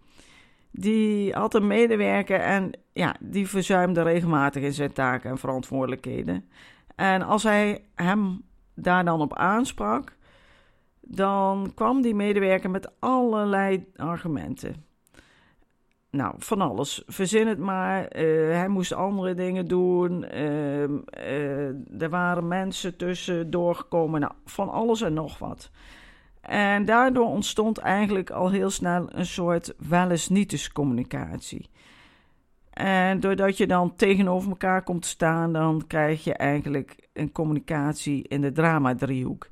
Die 0.70 1.32
had 1.32 1.54
een 1.54 1.66
medewerker 1.66 2.40
en 2.40 2.70
ja, 2.92 3.14
die 3.20 3.48
verzuimde 3.48 4.02
regelmatig 4.02 4.62
in 4.62 4.72
zijn 4.72 4.92
taken 4.92 5.30
en 5.30 5.38
verantwoordelijkheden. 5.38 6.48
En 6.94 7.22
als 7.22 7.42
hij 7.42 7.84
hem 7.94 8.42
daar 8.74 9.04
dan 9.04 9.20
op 9.20 9.34
aansprak, 9.34 10.16
dan 11.00 11.72
kwam 11.74 12.02
die 12.02 12.14
medewerker 12.14 12.70
met 12.70 12.90
allerlei 12.98 13.86
argumenten. 13.96 14.84
Nou, 16.10 16.34
van 16.38 16.60
alles. 16.60 17.02
Verzin 17.06 17.46
het 17.46 17.58
maar. 17.58 18.02
Uh, 18.02 18.54
hij 18.54 18.68
moest 18.68 18.92
andere 18.92 19.34
dingen 19.34 19.68
doen. 19.68 20.24
Uh, 20.34 20.82
uh, 20.82 22.02
er 22.02 22.08
waren 22.10 22.48
mensen 22.48 22.96
tussen 22.96 23.50
doorgekomen. 23.50 24.20
Nou, 24.20 24.32
van 24.44 24.68
alles 24.70 25.00
en 25.00 25.12
nog 25.12 25.38
wat. 25.38 25.70
En 26.40 26.84
daardoor 26.84 27.26
ontstond 27.26 27.78
eigenlijk 27.78 28.30
al 28.30 28.50
heel 28.50 28.70
snel 28.70 29.06
een 29.08 29.26
soort 29.26 29.74
wel 29.88 30.10
eens 30.10 30.28
niet 30.28 30.72
communicatie. 30.72 31.70
En 32.70 33.20
doordat 33.20 33.56
je 33.56 33.66
dan 33.66 33.96
tegenover 33.96 34.50
elkaar 34.50 34.82
komt 34.82 35.06
staan, 35.06 35.52
dan 35.52 35.84
krijg 35.86 36.24
je 36.24 36.34
eigenlijk 36.34 37.08
een 37.12 37.32
communicatie 37.32 38.28
in 38.28 38.40
de 38.40 38.52
drama-driehoek. 38.52 39.48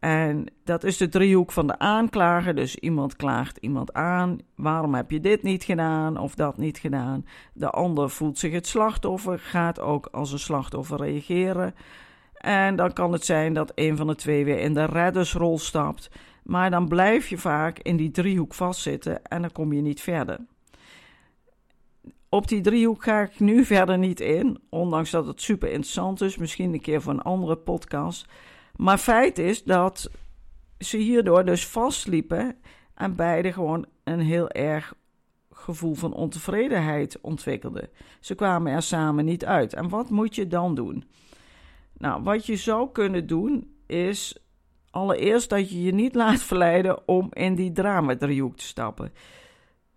En 0.00 0.46
dat 0.64 0.84
is 0.84 0.96
de 0.96 1.08
driehoek 1.08 1.52
van 1.52 1.66
de 1.66 1.78
aanklager. 1.78 2.54
Dus 2.54 2.76
iemand 2.76 3.16
klaagt 3.16 3.56
iemand 3.56 3.92
aan. 3.92 4.38
Waarom 4.54 4.94
heb 4.94 5.10
je 5.10 5.20
dit 5.20 5.42
niet 5.42 5.64
gedaan 5.64 6.18
of 6.18 6.34
dat 6.34 6.56
niet 6.56 6.78
gedaan? 6.78 7.26
De 7.52 7.70
ander 7.70 8.10
voelt 8.10 8.38
zich 8.38 8.52
het 8.52 8.66
slachtoffer, 8.66 9.38
gaat 9.38 9.80
ook 9.80 10.06
als 10.06 10.32
een 10.32 10.38
slachtoffer 10.38 11.00
reageren. 11.00 11.74
En 12.46 12.76
dan 12.76 12.92
kan 12.92 13.12
het 13.12 13.24
zijn 13.24 13.52
dat 13.52 13.72
een 13.74 13.96
van 13.96 14.06
de 14.06 14.14
twee 14.14 14.44
weer 14.44 14.58
in 14.58 14.74
de 14.74 14.84
reddersrol 14.84 15.58
stapt. 15.58 16.10
Maar 16.42 16.70
dan 16.70 16.88
blijf 16.88 17.28
je 17.28 17.38
vaak 17.38 17.78
in 17.78 17.96
die 17.96 18.10
driehoek 18.10 18.54
vastzitten 18.54 19.24
en 19.24 19.40
dan 19.40 19.52
kom 19.52 19.72
je 19.72 19.80
niet 19.80 20.00
verder. 20.00 20.38
Op 22.28 22.48
die 22.48 22.60
driehoek 22.60 23.02
ga 23.02 23.20
ik 23.20 23.40
nu 23.40 23.64
verder 23.74 23.98
niet 23.98 24.20
in, 24.20 24.58
ondanks 24.68 25.10
dat 25.10 25.26
het 25.26 25.40
super 25.40 25.68
interessant 25.68 26.20
is. 26.20 26.36
Misschien 26.36 26.72
een 26.72 26.80
keer 26.80 27.02
voor 27.02 27.12
een 27.12 27.22
andere 27.22 27.56
podcast. 27.56 28.26
Maar 28.76 28.98
feit 28.98 29.38
is 29.38 29.64
dat 29.64 30.10
ze 30.78 30.96
hierdoor 30.96 31.44
dus 31.44 31.66
vastliepen 31.66 32.56
en 32.94 33.16
beide 33.16 33.52
gewoon 33.52 33.86
een 34.04 34.20
heel 34.20 34.50
erg 34.50 34.94
gevoel 35.50 35.94
van 35.94 36.14
ontevredenheid 36.14 37.20
ontwikkelden. 37.20 37.88
Ze 38.20 38.34
kwamen 38.34 38.72
er 38.72 38.82
samen 38.82 39.24
niet 39.24 39.44
uit. 39.44 39.74
En 39.74 39.88
wat 39.88 40.10
moet 40.10 40.34
je 40.34 40.46
dan 40.46 40.74
doen? 40.74 41.04
Nou, 41.98 42.22
wat 42.22 42.46
je 42.46 42.56
zou 42.56 42.92
kunnen 42.92 43.26
doen 43.26 43.76
is 43.86 44.38
allereerst 44.90 45.50
dat 45.50 45.70
je 45.70 45.82
je 45.82 45.92
niet 45.92 46.14
laat 46.24 46.42
verleiden 46.42 47.08
om 47.08 47.28
in 47.32 47.54
die 47.54 47.72
drama-driehoek 47.72 48.56
te 48.56 48.64
stappen. 48.64 49.12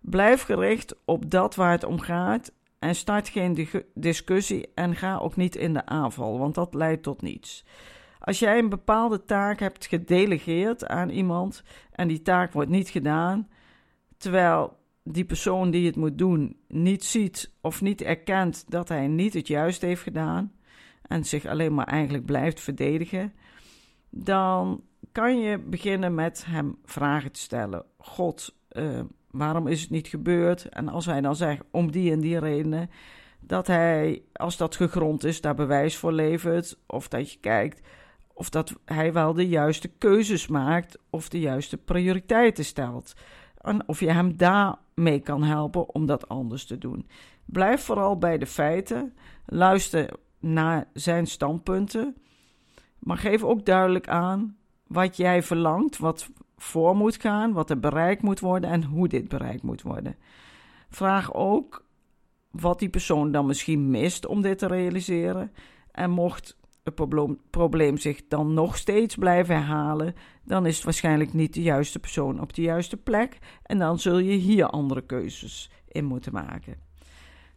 Blijf 0.00 0.42
gericht 0.42 0.96
op 1.04 1.30
dat 1.30 1.54
waar 1.54 1.70
het 1.70 1.84
om 1.84 2.00
gaat 2.00 2.52
en 2.78 2.94
start 2.94 3.28
geen 3.28 3.68
discussie 3.94 4.68
en 4.74 4.96
ga 4.96 5.18
ook 5.18 5.36
niet 5.36 5.56
in 5.56 5.72
de 5.72 5.86
aanval, 5.86 6.38
want 6.38 6.54
dat 6.54 6.74
leidt 6.74 7.02
tot 7.02 7.22
niets. 7.22 7.64
Als 8.18 8.38
jij 8.38 8.58
een 8.58 8.68
bepaalde 8.68 9.24
taak 9.24 9.60
hebt 9.60 9.86
gedelegeerd 9.86 10.86
aan 10.86 11.08
iemand 11.08 11.62
en 11.92 12.08
die 12.08 12.22
taak 12.22 12.52
wordt 12.52 12.70
niet 12.70 12.88
gedaan, 12.88 13.48
terwijl 14.16 14.76
die 15.02 15.24
persoon 15.24 15.70
die 15.70 15.86
het 15.86 15.96
moet 15.96 16.18
doen 16.18 16.56
niet 16.68 17.04
ziet 17.04 17.52
of 17.60 17.80
niet 17.80 18.02
erkent 18.02 18.64
dat 18.68 18.88
hij 18.88 19.06
niet 19.06 19.34
het 19.34 19.46
juist 19.46 19.82
heeft 19.82 20.02
gedaan 20.02 20.52
en 21.10 21.24
zich 21.24 21.46
alleen 21.46 21.74
maar 21.74 21.86
eigenlijk 21.86 22.24
blijft 22.24 22.60
verdedigen, 22.60 23.32
dan 24.10 24.82
kan 25.12 25.40
je 25.40 25.58
beginnen 25.58 26.14
met 26.14 26.44
hem 26.46 26.76
vragen 26.84 27.32
te 27.32 27.40
stellen. 27.40 27.84
God, 27.98 28.54
uh, 28.72 29.00
waarom 29.30 29.66
is 29.66 29.80
het 29.80 29.90
niet 29.90 30.08
gebeurd? 30.08 30.68
En 30.68 30.88
als 30.88 31.06
hij 31.06 31.20
dan 31.20 31.36
zegt 31.36 31.62
om 31.70 31.90
die 31.90 32.12
en 32.12 32.20
die 32.20 32.38
redenen, 32.38 32.90
dat 33.40 33.66
hij, 33.66 34.22
als 34.32 34.56
dat 34.56 34.76
gegrond 34.76 35.24
is, 35.24 35.40
daar 35.40 35.54
bewijs 35.54 35.96
voor 35.96 36.12
levert. 36.12 36.78
Of 36.86 37.08
dat 37.08 37.32
je 37.32 37.38
kijkt 37.40 37.80
of 38.40 38.50
dat 38.50 38.74
hij 38.84 39.12
wel 39.12 39.32
de 39.32 39.48
juiste 39.48 39.88
keuzes 39.88 40.46
maakt 40.46 40.98
of 41.10 41.28
de 41.28 41.40
juiste 41.40 41.76
prioriteiten 41.76 42.64
stelt. 42.64 43.14
En 43.56 43.88
of 43.88 44.00
je 44.00 44.10
hem 44.10 44.36
daarmee 44.36 45.20
kan 45.20 45.42
helpen 45.42 45.94
om 45.94 46.06
dat 46.06 46.28
anders 46.28 46.66
te 46.66 46.78
doen. 46.78 47.06
Blijf 47.44 47.82
vooral 47.82 48.18
bij 48.18 48.38
de 48.38 48.46
feiten. 48.46 49.14
Luister 49.46 50.10
naar 50.40 50.88
zijn 50.92 51.26
standpunten. 51.26 52.16
Maar 52.98 53.18
geef 53.18 53.42
ook 53.42 53.66
duidelijk 53.66 54.08
aan 54.08 54.56
wat 54.86 55.16
jij 55.16 55.42
verlangt, 55.42 55.98
wat 55.98 56.28
voor 56.56 56.96
moet 56.96 57.20
gaan, 57.20 57.52
wat 57.52 57.70
er 57.70 57.80
bereikt 57.80 58.22
moet 58.22 58.40
worden 58.40 58.70
en 58.70 58.84
hoe 58.84 59.08
dit 59.08 59.28
bereikt 59.28 59.62
moet 59.62 59.82
worden. 59.82 60.16
Vraag 60.88 61.34
ook 61.34 61.84
wat 62.50 62.78
die 62.78 62.88
persoon 62.88 63.32
dan 63.32 63.46
misschien 63.46 63.90
mist 63.90 64.26
om 64.26 64.42
dit 64.42 64.58
te 64.58 64.66
realiseren. 64.66 65.52
En 65.92 66.10
mocht 66.10 66.56
het 66.82 66.94
probleem, 66.94 67.38
probleem 67.50 67.96
zich 67.96 68.28
dan 68.28 68.54
nog 68.54 68.76
steeds 68.76 69.14
blijven 69.14 69.54
herhalen, 69.54 70.14
dan 70.44 70.66
is 70.66 70.74
het 70.74 70.84
waarschijnlijk 70.84 71.32
niet 71.32 71.54
de 71.54 71.62
juiste 71.62 71.98
persoon 71.98 72.40
op 72.40 72.54
de 72.54 72.62
juiste 72.62 72.96
plek 72.96 73.38
en 73.62 73.78
dan 73.78 73.98
zul 73.98 74.18
je 74.18 74.36
hier 74.36 74.66
andere 74.66 75.00
keuzes 75.00 75.70
in 75.88 76.04
moeten 76.04 76.32
maken. 76.32 76.76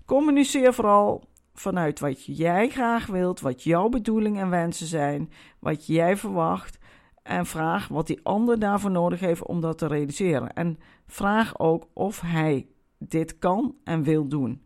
Communiceer 0.06 0.74
vooral 0.74 1.24
vanuit 1.54 2.00
wat 2.00 2.26
jij 2.26 2.70
graag 2.70 3.06
wilt, 3.06 3.40
wat 3.40 3.64
jouw 3.64 3.90
bedoelingen 3.90 4.44
en 4.44 4.50
wensen 4.50 4.88
zijn, 4.88 5.32
wat 5.60 5.86
jij 5.86 6.18
verwacht 6.18 6.78
en 7.24 7.46
vraag 7.46 7.88
wat 7.88 8.08
die 8.08 8.20
ander 8.24 8.60
daarvoor 8.60 8.92
nodig 8.92 9.20
heeft 9.20 9.46
om 9.46 9.62
dat 9.62 9.78
te 9.78 9.88
realiseren. 9.88 10.54
En 10.54 10.80
vraag 11.08 11.60
ook 11.60 11.88
of 11.94 12.22
hij 12.22 12.68
dit 12.98 13.40
kan 13.40 13.76
en 13.84 14.04
wil 14.04 14.28
doen. 14.28 14.66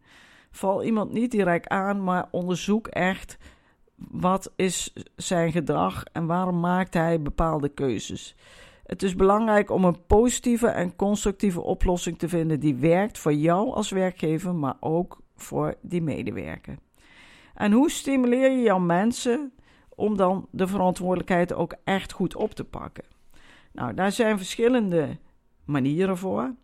val 0.52 0.84
iemand 0.84 1.12
niet 1.12 1.32
direct 1.32 1.68
aan, 1.68 2.04
maar 2.04 2.28
onderzoek 2.32 2.88
echt 2.88 3.38
wat 3.96 4.54
is 4.56 4.94
zijn 5.16 5.52
gedrag 5.52 6.04
en 6.04 6.26
waarom 6.26 6.60
maakt 6.60 6.94
hij 6.94 7.22
bepaalde 7.22 7.70
keuzes. 7.70 8.36
Het 8.84 9.04
is 9.04 9.16
belangrijk 9.16 9.70
om 9.72 9.86
een 9.86 10.06
positieve 10.06 10.68
en 10.68 10.96
constructieve 10.96 11.62
oplossing 11.62 12.20
te 12.20 12.30
vinden 12.30 12.60
die 12.60 12.76
werkt 12.76 13.18
voor 13.18 13.34
jou 13.34 13.74
als 13.74 13.90
werkgever, 13.90 14.56
maar 14.56 14.78
ook 14.80 15.22
voor 15.38 15.76
die 15.82 16.02
medewerker. 16.02 16.78
En 17.54 17.72
hoe 17.72 17.92
stimuleer 17.92 18.52
je 18.52 18.62
jouw 18.62 18.80
mensen 18.80 19.54
om 19.90 20.18
dan 20.18 20.48
de 20.52 20.68
verantwoordelijkheid 20.68 21.54
ook 21.54 21.76
echt 21.84 22.12
goed 22.12 22.36
op 22.36 22.52
te 22.54 22.64
pakken? 22.64 23.04
Nou, 23.72 23.94
daar 23.94 24.12
zijn 24.12 24.38
verschillende 24.38 25.18
manieren 25.66 26.18
voor. 26.18 26.56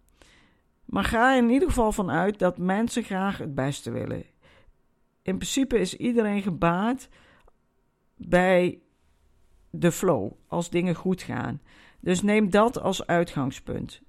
Maar 0.86 1.04
ga 1.04 1.32
er 1.32 1.44
in 1.44 1.50
ieder 1.50 1.68
geval 1.68 1.92
vanuit 1.92 2.40
dat 2.40 2.58
mensen 2.58 3.04
graag 3.04 3.38
het 3.38 3.56
beste 3.56 3.92
willen. 3.92 4.24
In 5.22 5.36
principe 5.38 5.80
is 5.80 5.98
iedereen 5.98 6.42
gebaat 6.42 7.10
bij 8.16 8.80
de 9.70 9.92
flow, 9.92 10.32
als 10.48 10.70
dingen 10.70 10.96
goed 10.96 11.22
gaan. 11.22 11.62
Dus 12.00 12.22
neem 12.22 12.50
dat 12.50 12.80
als 12.82 13.08
uitgangspunt. 13.08 14.02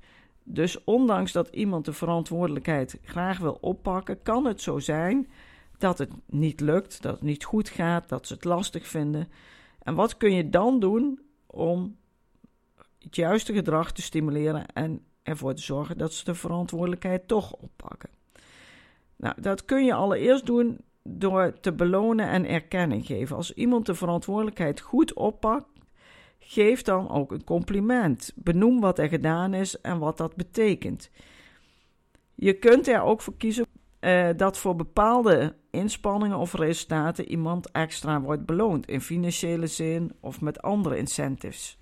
Dus 0.45 0.85
ondanks 0.85 1.33
dat 1.33 1.49
iemand 1.49 1.85
de 1.85 1.93
verantwoordelijkheid 1.93 2.99
graag 3.03 3.39
wil 3.39 3.59
oppakken, 3.61 4.23
kan 4.23 4.45
het 4.45 4.61
zo 4.61 4.79
zijn 4.79 5.29
dat 5.79 5.99
het 5.99 6.11
niet 6.27 6.61
lukt, 6.61 7.03
dat 7.03 7.15
het 7.15 7.23
niet 7.23 7.45
goed 7.45 7.69
gaat, 7.69 8.09
dat 8.09 8.27
ze 8.27 8.35
het 8.35 8.45
lastig 8.45 8.87
vinden. 8.87 9.29
En 9.83 9.95
wat 9.95 10.17
kun 10.17 10.33
je 10.35 10.51
dan 10.51 10.81
doen 10.81 11.21
om 11.47 11.97
het 12.99 13.17
juiste 13.17 13.53
gedrag 13.53 13.93
te 13.93 14.03
stimuleren 14.03 14.67
en 14.67 15.05
ervoor 15.23 15.55
te 15.55 15.63
zorgen 15.63 15.99
dat 15.99 16.13
ze 16.13 16.25
de 16.25 16.35
verantwoordelijkheid 16.35 17.29
toch 17.29 17.53
oppakken? 17.53 18.11
Nou, 19.17 19.41
dat 19.41 19.65
kun 19.65 19.85
je 19.85 19.95
allereerst 19.95 20.47
doen 20.47 20.79
door 21.03 21.61
te 21.61 21.73
belonen 21.73 22.29
en 22.29 22.49
erkenning 22.49 23.07
geven. 23.07 23.37
Als 23.37 23.53
iemand 23.53 23.87
de 23.87 23.95
verantwoordelijkheid 23.95 24.81
goed 24.81 25.13
oppakt, 25.13 25.67
geef 26.47 26.83
dan 26.83 27.11
ook 27.11 27.33
een 27.33 27.45
compliment. 27.45 28.33
Benoem 28.35 28.81
wat 28.81 28.99
er 28.99 29.09
gedaan 29.09 29.55
is 29.55 29.81
en 29.81 29.99
wat 29.99 30.17
dat 30.17 30.37
betekent. 30.37 31.11
Je 32.35 32.53
kunt 32.53 32.89
er 32.89 33.03
ook 33.03 33.21
voor 33.21 33.37
kiezen 33.37 33.67
uh, 34.01 34.29
dat 34.37 34.59
voor 34.59 34.77
bepaalde 34.77 35.57
inspanningen 35.71 36.39
of 36.39 36.53
resultaten 36.53 37.29
iemand 37.29 37.71
extra 37.71 38.21
wordt 38.21 38.47
beloond 38.47 38.87
in 38.87 39.01
financiële 39.01 39.67
zin 39.67 40.13
of 40.21 40.41
met 40.41 40.63
andere 40.63 40.97
incentives. 40.97 41.79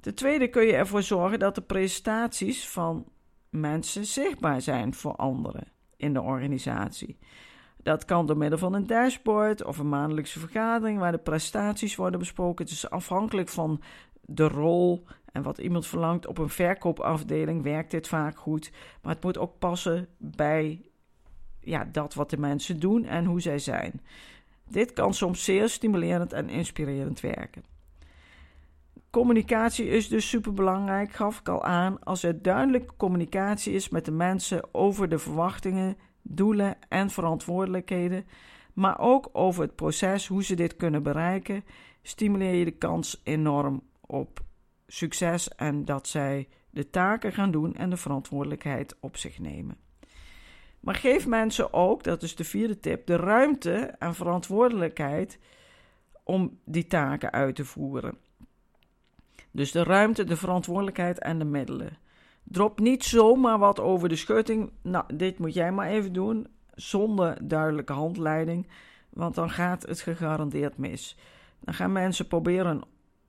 Ten 0.00 0.14
tweede 0.14 0.48
kun 0.48 0.66
je 0.66 0.72
ervoor 0.72 1.02
zorgen 1.02 1.38
dat 1.38 1.54
de 1.54 1.62
prestaties 1.62 2.68
van 2.68 3.06
mensen 3.50 4.04
zichtbaar 4.04 4.60
zijn 4.60 4.94
voor 4.94 5.16
anderen 5.16 5.68
in 5.96 6.12
de 6.12 6.22
organisatie. 6.22 7.18
Dat 7.86 8.04
kan 8.04 8.26
door 8.26 8.36
middel 8.36 8.58
van 8.58 8.74
een 8.74 8.86
dashboard 8.86 9.64
of 9.64 9.78
een 9.78 9.88
maandelijkse 9.88 10.38
vergadering 10.38 10.98
waar 10.98 11.12
de 11.12 11.18
prestaties 11.18 11.96
worden 11.96 12.18
besproken. 12.18 12.64
Het 12.64 12.74
is 12.74 12.90
afhankelijk 12.90 13.48
van 13.48 13.80
de 14.20 14.48
rol 14.48 15.04
en 15.32 15.42
wat 15.42 15.58
iemand 15.58 15.86
verlangt. 15.86 16.26
Op 16.26 16.38
een 16.38 16.48
verkoopafdeling 16.48 17.62
werkt 17.62 17.90
dit 17.90 18.08
vaak 18.08 18.38
goed, 18.38 18.72
maar 19.02 19.14
het 19.14 19.22
moet 19.22 19.38
ook 19.38 19.58
passen 19.58 20.08
bij 20.18 20.90
ja, 21.60 21.84
dat 21.92 22.14
wat 22.14 22.30
de 22.30 22.38
mensen 22.38 22.80
doen 22.80 23.04
en 23.04 23.24
hoe 23.24 23.40
zij 23.40 23.58
zijn. 23.58 24.00
Dit 24.68 24.92
kan 24.92 25.14
soms 25.14 25.44
zeer 25.44 25.68
stimulerend 25.68 26.32
en 26.32 26.48
inspirerend 26.48 27.20
werken. 27.20 27.64
Communicatie 29.10 29.88
is 29.88 30.08
dus 30.08 30.28
superbelangrijk, 30.28 31.12
gaf 31.12 31.40
ik 31.40 31.48
al 31.48 31.64
aan. 31.64 32.02
Als 32.04 32.22
er 32.22 32.42
duidelijke 32.42 32.96
communicatie 32.96 33.72
is 33.72 33.88
met 33.88 34.04
de 34.04 34.12
mensen 34.12 34.74
over 34.74 35.08
de 35.08 35.18
verwachtingen, 35.18 35.96
doelen 36.28 36.76
en 36.88 37.10
verantwoordelijkheden, 37.10 38.24
maar 38.72 38.98
ook 38.98 39.28
over 39.32 39.62
het 39.62 39.74
proces 39.74 40.26
hoe 40.26 40.44
ze 40.44 40.54
dit 40.54 40.76
kunnen 40.76 41.02
bereiken, 41.02 41.64
stimuleer 42.02 42.54
je 42.54 42.64
de 42.64 42.70
kans 42.70 43.20
enorm 43.24 43.82
op 44.00 44.40
succes 44.86 45.48
en 45.48 45.84
dat 45.84 46.08
zij 46.08 46.48
de 46.70 46.90
taken 46.90 47.32
gaan 47.32 47.50
doen 47.50 47.74
en 47.74 47.90
de 47.90 47.96
verantwoordelijkheid 47.96 48.96
op 49.00 49.16
zich 49.16 49.38
nemen. 49.38 49.76
Maar 50.80 50.94
geef 50.94 51.26
mensen 51.26 51.72
ook, 51.72 52.02
dat 52.02 52.22
is 52.22 52.36
de 52.36 52.44
vierde 52.44 52.80
tip, 52.80 53.06
de 53.06 53.16
ruimte 53.16 53.76
en 53.98 54.14
verantwoordelijkheid 54.14 55.38
om 56.22 56.58
die 56.64 56.86
taken 56.86 57.32
uit 57.32 57.54
te 57.54 57.64
voeren. 57.64 58.18
Dus 59.50 59.72
de 59.72 59.82
ruimte, 59.82 60.24
de 60.24 60.36
verantwoordelijkheid 60.36 61.18
en 61.18 61.38
de 61.38 61.44
middelen. 61.44 61.98
Drop 62.48 62.80
niet 62.80 63.04
zomaar 63.04 63.58
wat 63.58 63.80
over 63.80 64.08
de 64.08 64.16
schutting. 64.16 64.70
Nou, 64.82 65.04
dit 65.14 65.38
moet 65.38 65.54
jij 65.54 65.72
maar 65.72 65.88
even 65.88 66.12
doen. 66.12 66.46
Zonder 66.74 67.48
duidelijke 67.48 67.92
handleiding. 67.92 68.66
Want 69.10 69.34
dan 69.34 69.50
gaat 69.50 69.86
het 69.86 70.00
gegarandeerd 70.00 70.76
mis. 70.76 71.16
Dan 71.60 71.74
gaan 71.74 71.92
mensen 71.92 72.26
proberen 72.26 72.82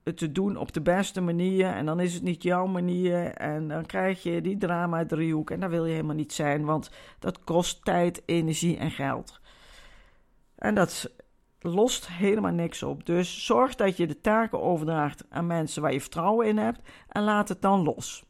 het 0.04 0.16
te 0.16 0.32
doen 0.32 0.56
op 0.56 0.72
de 0.72 0.80
beste 0.80 1.20
manier. 1.20 1.66
En 1.66 1.86
dan 1.86 2.00
is 2.00 2.14
het 2.14 2.22
niet 2.22 2.42
jouw 2.42 2.66
manier. 2.66 3.32
En 3.34 3.68
dan 3.68 3.86
krijg 3.86 4.22
je 4.22 4.40
die 4.40 4.58
drama-driehoek. 4.58 5.50
En 5.50 5.60
daar 5.60 5.70
wil 5.70 5.84
je 5.84 5.92
helemaal 5.92 6.14
niet 6.14 6.32
zijn. 6.32 6.64
Want 6.64 6.90
dat 7.18 7.44
kost 7.44 7.84
tijd, 7.84 8.22
energie 8.26 8.76
en 8.76 8.90
geld. 8.90 9.40
En 10.54 10.74
dat 10.74 11.10
lost 11.60 12.08
helemaal 12.08 12.52
niks 12.52 12.82
op. 12.82 13.06
Dus 13.06 13.44
zorg 13.44 13.74
dat 13.74 13.96
je 13.96 14.06
de 14.06 14.20
taken 14.20 14.62
overdraagt 14.62 15.24
aan 15.28 15.46
mensen 15.46 15.82
waar 15.82 15.92
je 15.92 16.00
vertrouwen 16.00 16.46
in 16.46 16.58
hebt 16.58 16.80
en 17.08 17.22
laat 17.22 17.48
het 17.48 17.62
dan 17.62 17.82
los. 17.82 18.26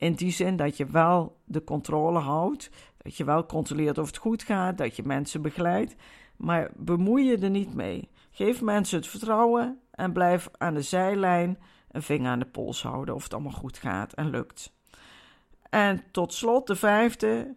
In 0.00 0.12
die 0.12 0.30
zin 0.30 0.56
dat 0.56 0.76
je 0.76 0.86
wel 0.86 1.36
de 1.44 1.64
controle 1.64 2.18
houdt, 2.18 2.70
dat 2.96 3.16
je 3.16 3.24
wel 3.24 3.46
controleert 3.46 3.98
of 3.98 4.06
het 4.06 4.16
goed 4.16 4.42
gaat, 4.42 4.78
dat 4.78 4.96
je 4.96 5.02
mensen 5.04 5.42
begeleidt, 5.42 5.94
maar 6.36 6.70
bemoei 6.76 7.24
je 7.24 7.38
er 7.38 7.50
niet 7.50 7.74
mee. 7.74 8.08
Geef 8.30 8.62
mensen 8.62 8.98
het 8.98 9.06
vertrouwen 9.06 9.80
en 9.90 10.12
blijf 10.12 10.48
aan 10.58 10.74
de 10.74 10.82
zijlijn 10.82 11.58
een 11.90 12.02
vinger 12.02 12.30
aan 12.30 12.38
de 12.38 12.44
pols 12.44 12.82
houden 12.82 13.14
of 13.14 13.22
het 13.22 13.34
allemaal 13.34 13.52
goed 13.52 13.78
gaat 13.78 14.12
en 14.12 14.30
lukt. 14.30 14.72
En 15.70 16.02
tot 16.10 16.32
slot, 16.32 16.66
de 16.66 16.76
vijfde, 16.76 17.54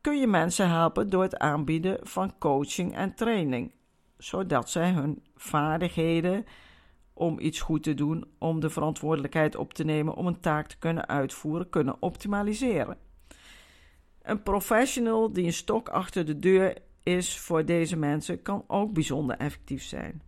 kun 0.00 0.20
je 0.20 0.26
mensen 0.26 0.68
helpen 0.68 1.10
door 1.10 1.22
het 1.22 1.38
aanbieden 1.38 1.98
van 2.02 2.38
coaching 2.38 2.94
en 2.96 3.14
training 3.14 3.72
zodat 4.18 4.70
zij 4.70 4.90
hun 4.90 5.22
vaardigheden 5.36 6.44
om 7.18 7.40
iets 7.40 7.60
goed 7.60 7.82
te 7.82 7.94
doen, 7.94 8.24
om 8.38 8.60
de 8.60 8.70
verantwoordelijkheid 8.70 9.56
op 9.56 9.74
te 9.74 9.84
nemen, 9.84 10.14
om 10.14 10.26
een 10.26 10.40
taak 10.40 10.68
te 10.68 10.78
kunnen 10.78 11.08
uitvoeren, 11.08 11.70
kunnen 11.70 11.96
optimaliseren. 12.00 12.96
Een 14.22 14.42
professional 14.42 15.32
die 15.32 15.44
een 15.44 15.52
stok 15.52 15.88
achter 15.88 16.24
de 16.26 16.38
deur 16.38 16.76
is 17.02 17.38
voor 17.38 17.64
deze 17.64 17.96
mensen, 17.96 18.42
kan 18.42 18.64
ook 18.66 18.92
bijzonder 18.92 19.36
effectief 19.36 19.82
zijn. 19.82 20.22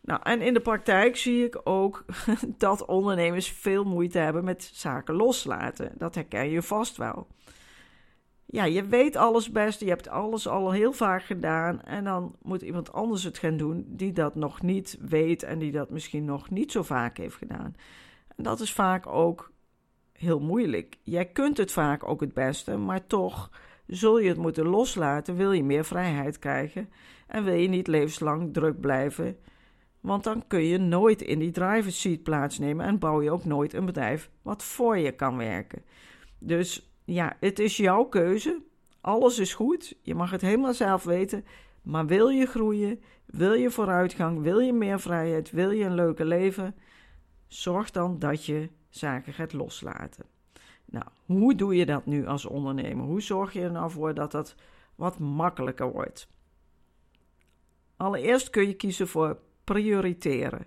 Nou, 0.00 0.20
en 0.22 0.42
in 0.42 0.54
de 0.54 0.60
praktijk 0.60 1.16
zie 1.16 1.44
ik 1.44 1.60
ook 1.64 2.04
dat 2.58 2.84
ondernemers 2.84 3.50
veel 3.50 3.84
moeite 3.84 4.18
hebben 4.18 4.44
met 4.44 4.70
zaken 4.72 5.14
loslaten. 5.14 5.92
Dat 5.98 6.14
herken 6.14 6.50
je 6.50 6.62
vast 6.62 6.96
wel 6.96 7.26
ja, 8.46 8.64
je 8.64 8.86
weet 8.86 9.16
alles 9.16 9.50
best, 9.50 9.80
je 9.80 9.88
hebt 9.88 10.08
alles 10.08 10.48
al 10.48 10.70
heel 10.72 10.92
vaak 10.92 11.22
gedaan 11.22 11.82
en 11.82 12.04
dan 12.04 12.36
moet 12.42 12.62
iemand 12.62 12.92
anders 12.92 13.22
het 13.22 13.38
gaan 13.38 13.56
doen 13.56 13.84
die 13.88 14.12
dat 14.12 14.34
nog 14.34 14.62
niet 14.62 14.98
weet 15.00 15.42
en 15.42 15.58
die 15.58 15.72
dat 15.72 15.90
misschien 15.90 16.24
nog 16.24 16.50
niet 16.50 16.72
zo 16.72 16.82
vaak 16.82 17.16
heeft 17.16 17.36
gedaan. 17.36 17.76
En 18.36 18.44
dat 18.44 18.60
is 18.60 18.72
vaak 18.72 19.06
ook 19.06 19.52
heel 20.12 20.40
moeilijk. 20.40 20.98
Jij 21.02 21.24
kunt 21.26 21.56
het 21.56 21.72
vaak 21.72 22.08
ook 22.08 22.20
het 22.20 22.34
beste, 22.34 22.76
maar 22.76 23.06
toch 23.06 23.50
zul 23.86 24.18
je 24.18 24.28
het 24.28 24.38
moeten 24.38 24.66
loslaten, 24.66 25.36
wil 25.36 25.52
je 25.52 25.64
meer 25.64 25.84
vrijheid 25.84 26.38
krijgen 26.38 26.88
en 27.26 27.44
wil 27.44 27.54
je 27.54 27.68
niet 27.68 27.86
levenslang 27.86 28.52
druk 28.52 28.80
blijven. 28.80 29.36
Want 30.00 30.24
dan 30.24 30.46
kun 30.46 30.62
je 30.62 30.78
nooit 30.78 31.22
in 31.22 31.38
die 31.38 31.50
driver's 31.50 32.00
seat 32.00 32.22
plaatsnemen 32.22 32.86
en 32.86 32.98
bouw 32.98 33.22
je 33.22 33.30
ook 33.30 33.44
nooit 33.44 33.72
een 33.72 33.86
bedrijf 33.86 34.30
wat 34.42 34.62
voor 34.62 34.98
je 34.98 35.12
kan 35.12 35.36
werken. 35.36 35.82
Dus 36.38 36.95
ja, 37.06 37.36
het 37.40 37.58
is 37.58 37.76
jouw 37.76 38.04
keuze. 38.04 38.62
Alles 39.00 39.38
is 39.38 39.54
goed. 39.54 39.96
Je 40.02 40.14
mag 40.14 40.30
het 40.30 40.40
helemaal 40.40 40.74
zelf 40.74 41.04
weten. 41.04 41.44
Maar 41.82 42.06
wil 42.06 42.28
je 42.28 42.46
groeien? 42.46 43.00
Wil 43.26 43.52
je 43.52 43.70
vooruitgang? 43.70 44.42
Wil 44.42 44.58
je 44.58 44.72
meer 44.72 45.00
vrijheid? 45.00 45.50
Wil 45.50 45.70
je 45.70 45.84
een 45.84 45.94
leuke 45.94 46.24
leven? 46.24 46.74
Zorg 47.46 47.90
dan 47.90 48.18
dat 48.18 48.44
je 48.44 48.70
zaken 48.88 49.32
gaat 49.32 49.52
loslaten. 49.52 50.24
Nou, 50.84 51.04
hoe 51.24 51.54
doe 51.54 51.76
je 51.76 51.86
dat 51.86 52.06
nu 52.06 52.26
als 52.26 52.46
ondernemer? 52.46 53.04
Hoe 53.04 53.22
zorg 53.22 53.52
je 53.52 53.60
er 53.60 53.72
nou 53.72 53.90
voor 53.90 54.14
dat 54.14 54.30
dat 54.30 54.54
wat 54.94 55.18
makkelijker 55.18 55.92
wordt? 55.92 56.28
Allereerst 57.96 58.50
kun 58.50 58.66
je 58.66 58.74
kiezen 58.74 59.08
voor 59.08 59.38
prioriteren. 59.64 60.66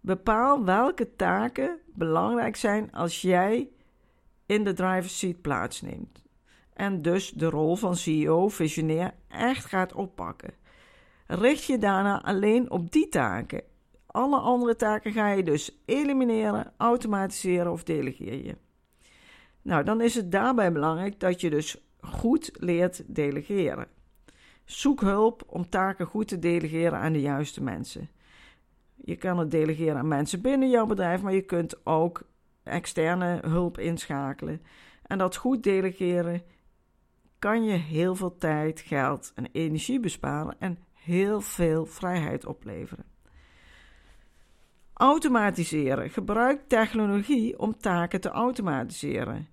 Bepaal 0.00 0.64
welke 0.64 1.16
taken 1.16 1.78
belangrijk 1.94 2.56
zijn 2.56 2.92
als 2.92 3.22
jij 3.22 3.68
in 4.46 4.64
de 4.64 4.72
driver's 4.72 5.18
seat 5.18 5.40
plaatsneemt. 5.40 6.22
En 6.72 7.02
dus 7.02 7.30
de 7.30 7.50
rol 7.50 7.76
van 7.76 7.96
CEO, 7.96 8.48
visionair, 8.48 9.14
echt 9.28 9.64
gaat 9.64 9.92
oppakken. 9.92 10.54
Richt 11.26 11.64
je 11.64 11.78
daarna 11.78 12.22
alleen 12.22 12.70
op 12.70 12.92
die 12.92 13.08
taken. 13.08 13.62
Alle 14.06 14.38
andere 14.38 14.76
taken 14.76 15.12
ga 15.12 15.28
je 15.28 15.42
dus 15.42 15.82
elimineren, 15.84 16.72
automatiseren 16.76 17.72
of 17.72 17.82
delegeren 17.82 18.44
je. 18.44 18.56
Nou, 19.62 19.84
dan 19.84 20.00
is 20.00 20.14
het 20.14 20.32
daarbij 20.32 20.72
belangrijk 20.72 21.20
dat 21.20 21.40
je 21.40 21.50
dus 21.50 21.84
goed 22.00 22.50
leert 22.54 23.02
delegeren. 23.06 23.86
Zoek 24.64 25.00
hulp 25.00 25.42
om 25.46 25.68
taken 25.68 26.06
goed 26.06 26.28
te 26.28 26.38
delegeren 26.38 26.98
aan 26.98 27.12
de 27.12 27.20
juiste 27.20 27.62
mensen. 27.62 28.08
Je 28.94 29.16
kan 29.16 29.38
het 29.38 29.50
delegeren 29.50 29.96
aan 29.96 30.08
mensen 30.08 30.40
binnen 30.40 30.70
jouw 30.70 30.86
bedrijf, 30.86 31.22
maar 31.22 31.34
je 31.34 31.42
kunt 31.42 31.86
ook 31.86 32.22
externe 32.64 33.38
hulp 33.46 33.78
inschakelen. 33.78 34.62
En 35.02 35.18
dat 35.18 35.36
goed 35.36 35.62
delegeren 35.62 36.42
kan 37.38 37.64
je 37.64 37.72
heel 37.72 38.14
veel 38.14 38.36
tijd, 38.36 38.80
geld 38.80 39.32
en 39.34 39.48
energie 39.52 40.00
besparen 40.00 40.56
en 40.58 40.78
heel 40.92 41.40
veel 41.40 41.86
vrijheid 41.86 42.46
opleveren. 42.46 43.04
Automatiseren. 44.92 46.10
Gebruik 46.10 46.68
technologie 46.68 47.58
om 47.58 47.78
taken 47.78 48.20
te 48.20 48.28
automatiseren. 48.28 49.48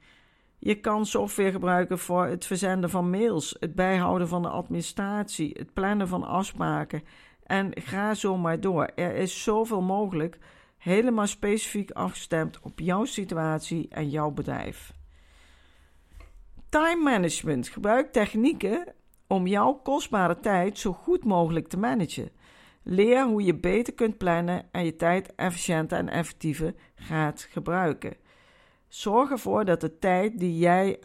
Je 0.58 0.76
kan 0.76 1.06
software 1.06 1.52
gebruiken 1.52 2.00
voor 2.00 2.26
het 2.26 2.46
verzenden 2.46 2.90
van 2.90 3.10
mails, 3.10 3.56
het 3.60 3.76
bijhouden 3.76 4.28
van 4.28 4.42
de 4.42 4.50
administratie, 4.50 5.56
het 5.58 5.74
plannen 5.74 6.08
van 6.08 6.24
afspraken 6.24 7.04
en 7.44 7.72
ga 7.82 8.14
zo 8.14 8.38
maar 8.38 8.60
door. 8.60 8.86
Er 8.96 9.16
is 9.16 9.44
zoveel 9.44 9.82
mogelijk, 9.82 10.38
helemaal 10.82 11.28
specifiek 11.28 11.92
afgestemd 11.92 12.60
op 12.60 12.80
jouw 12.80 13.06
situatie 13.06 13.88
en 13.90 14.10
jouw 14.10 14.32
bedrijf. 14.32 14.94
Time 16.70 17.04
management. 17.04 17.68
Gebruik 17.70 18.12
technieken 18.12 18.94
om 19.28 19.48
jouw 19.48 19.74
kostbare 19.74 20.40
tijd 20.40 20.78
zo 20.80 20.94
goed 20.94 21.24
mogelijk 21.24 21.68
te 21.68 21.78
managen. 21.78 22.32
Leer 22.84 23.26
hoe 23.26 23.44
je 23.44 23.56
beter 23.56 23.94
kunt 23.94 24.18
plannen 24.18 24.68
en 24.72 24.86
je 24.86 24.96
tijd 24.96 25.36
efficiënter 25.36 25.98
en 25.98 26.10
effectiever 26.10 26.74
gaat 26.96 27.48
gebruiken. 27.50 28.18
Zorg 28.88 29.32
ervoor 29.32 29.66
dat 29.66 29.82
de 29.82 29.98
tijd 29.98 30.40
die 30.40 30.58
jij 30.58 31.00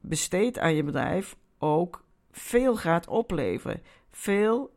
besteedt 0.00 0.58
aan 0.58 0.74
je 0.74 0.84
bedrijf 0.84 1.36
ook 1.58 2.04
veel 2.30 2.76
gaat 2.76 3.08
opleveren. 3.08 3.82
Veel 4.10 4.74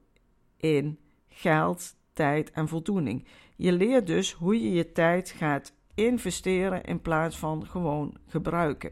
in 0.58 1.00
geld, 1.28 1.96
tijd 2.14 2.52
en 2.52 2.68
voldoening. 2.68 3.28
Je 3.58 3.72
leert 3.72 4.08
dus 4.08 4.32
hoe 4.32 4.62
je 4.62 4.72
je 4.72 4.92
tijd 4.92 5.30
gaat 5.30 5.74
investeren 5.94 6.84
in 6.84 7.02
plaats 7.02 7.38
van 7.38 7.68
gewoon 7.68 8.18
gebruiken. 8.28 8.92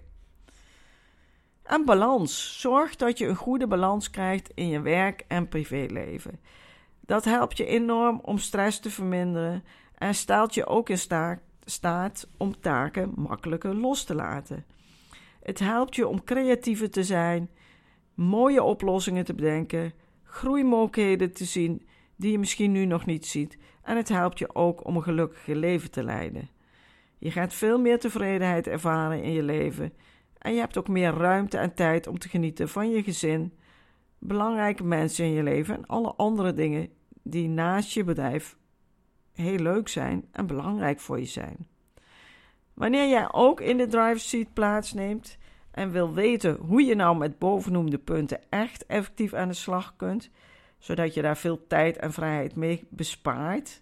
En 1.64 1.86
balans. 1.86 2.60
Zorg 2.62 2.96
dat 2.96 3.18
je 3.18 3.28
een 3.28 3.36
goede 3.36 3.68
balans 3.68 4.10
krijgt 4.10 4.52
in 4.54 4.68
je 4.68 4.82
werk 4.82 5.24
en 5.28 5.48
privéleven. 5.48 6.40
Dat 7.00 7.26
helpt 7.26 7.58
je 7.58 7.66
enorm 7.66 8.20
om 8.22 8.38
stress 8.38 8.80
te 8.80 8.90
verminderen 8.90 9.64
en 9.96 10.16
stelt 10.16 10.54
je 10.54 10.66
ook 10.66 10.90
in 10.90 10.98
staat 11.66 12.28
om 12.38 12.60
taken 12.60 13.14
makkelijker 13.16 13.76
los 13.76 14.04
te 14.04 14.16
laten. 14.16 14.66
Het 15.42 15.60
helpt 15.60 15.96
je 15.96 16.08
om 16.08 16.24
creatiever 16.24 16.90
te 16.90 17.04
zijn, 17.04 17.50
mooie 18.14 18.64
oplossingen 18.64 19.26
te 19.26 19.34
bedenken, 19.34 19.94
groeimogelijkheden 20.24 21.34
te 21.34 21.46
zien 21.46 21.88
die 22.16 22.32
je 22.32 22.40
misschien 22.40 22.72
nu 22.72 22.86
nog 22.86 23.06
niet 23.06 23.26
ziet, 23.26 23.58
en 23.86 23.98
het 23.98 24.10
helpt 24.10 24.40
je 24.40 24.56
ook 24.56 24.86
om 24.86 24.96
een 24.96 25.04
gelukkiger 25.04 25.56
leven 25.56 25.92
te 25.92 26.04
leiden. 26.04 26.50
Je 27.18 27.32
gaat 27.32 27.54
veel 27.54 27.80
meer 27.80 28.00
tevredenheid 28.00 28.68
ervaren 28.68 29.24
in 29.24 29.32
je 29.32 29.44
leven 29.44 29.94
en 30.38 30.54
je 30.54 30.60
hebt 30.60 30.78
ook 30.78 30.88
meer 30.88 31.14
ruimte 31.14 31.58
en 31.58 31.74
tijd 31.74 32.08
om 32.08 32.20
te 32.20 32.30
genieten 32.30 32.70
van 32.70 32.90
je 32.90 33.04
gezin, 33.04 33.54
belangrijke 34.20 34.84
mensen 34.84 35.26
in 35.26 35.32
je 35.32 35.44
leven 35.44 35.76
en 35.76 35.86
alle 35.86 36.14
andere 36.14 36.54
dingen 36.54 36.90
die 37.24 37.50
naast 37.50 37.92
je 37.92 38.04
bedrijf 38.04 38.58
heel 39.34 39.58
leuk 39.58 39.88
zijn 39.88 40.26
en 40.32 40.48
belangrijk 40.48 41.00
voor 41.00 41.20
je 41.20 41.26
zijn. 41.26 41.68
Wanneer 42.74 43.10
jij 43.10 43.32
ook 43.32 43.62
in 43.62 43.78
de 43.78 43.88
drive 43.88 44.20
seat 44.20 44.54
plaatsneemt 44.54 45.38
en 45.72 45.92
wil 45.92 46.14
weten 46.14 46.56
hoe 46.56 46.84
je 46.84 46.96
nou 46.96 47.18
met 47.18 47.40
bovenoemde 47.40 47.98
punten 47.98 48.40
echt 48.50 48.86
effectief 48.86 49.34
aan 49.34 49.48
de 49.48 49.54
slag 49.54 49.96
kunt, 49.96 50.30
zodat 50.80 51.14
je 51.14 51.22
daar 51.22 51.38
veel 51.38 51.68
tijd 51.68 51.98
en 51.98 52.14
vrijheid 52.14 52.56
mee 52.56 52.88
bespaart, 52.90 53.82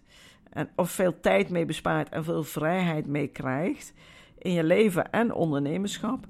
en, 0.50 0.70
of 0.76 0.90
veel 0.90 1.20
tijd 1.20 1.48
mee 1.48 1.64
bespaart 1.64 2.08
en 2.08 2.24
veel 2.24 2.42
vrijheid 2.42 3.06
mee 3.06 3.28
krijgt 3.28 3.92
in 4.38 4.52
je 4.52 4.64
leven 4.64 5.10
en 5.10 5.32
ondernemerschap, 5.32 6.26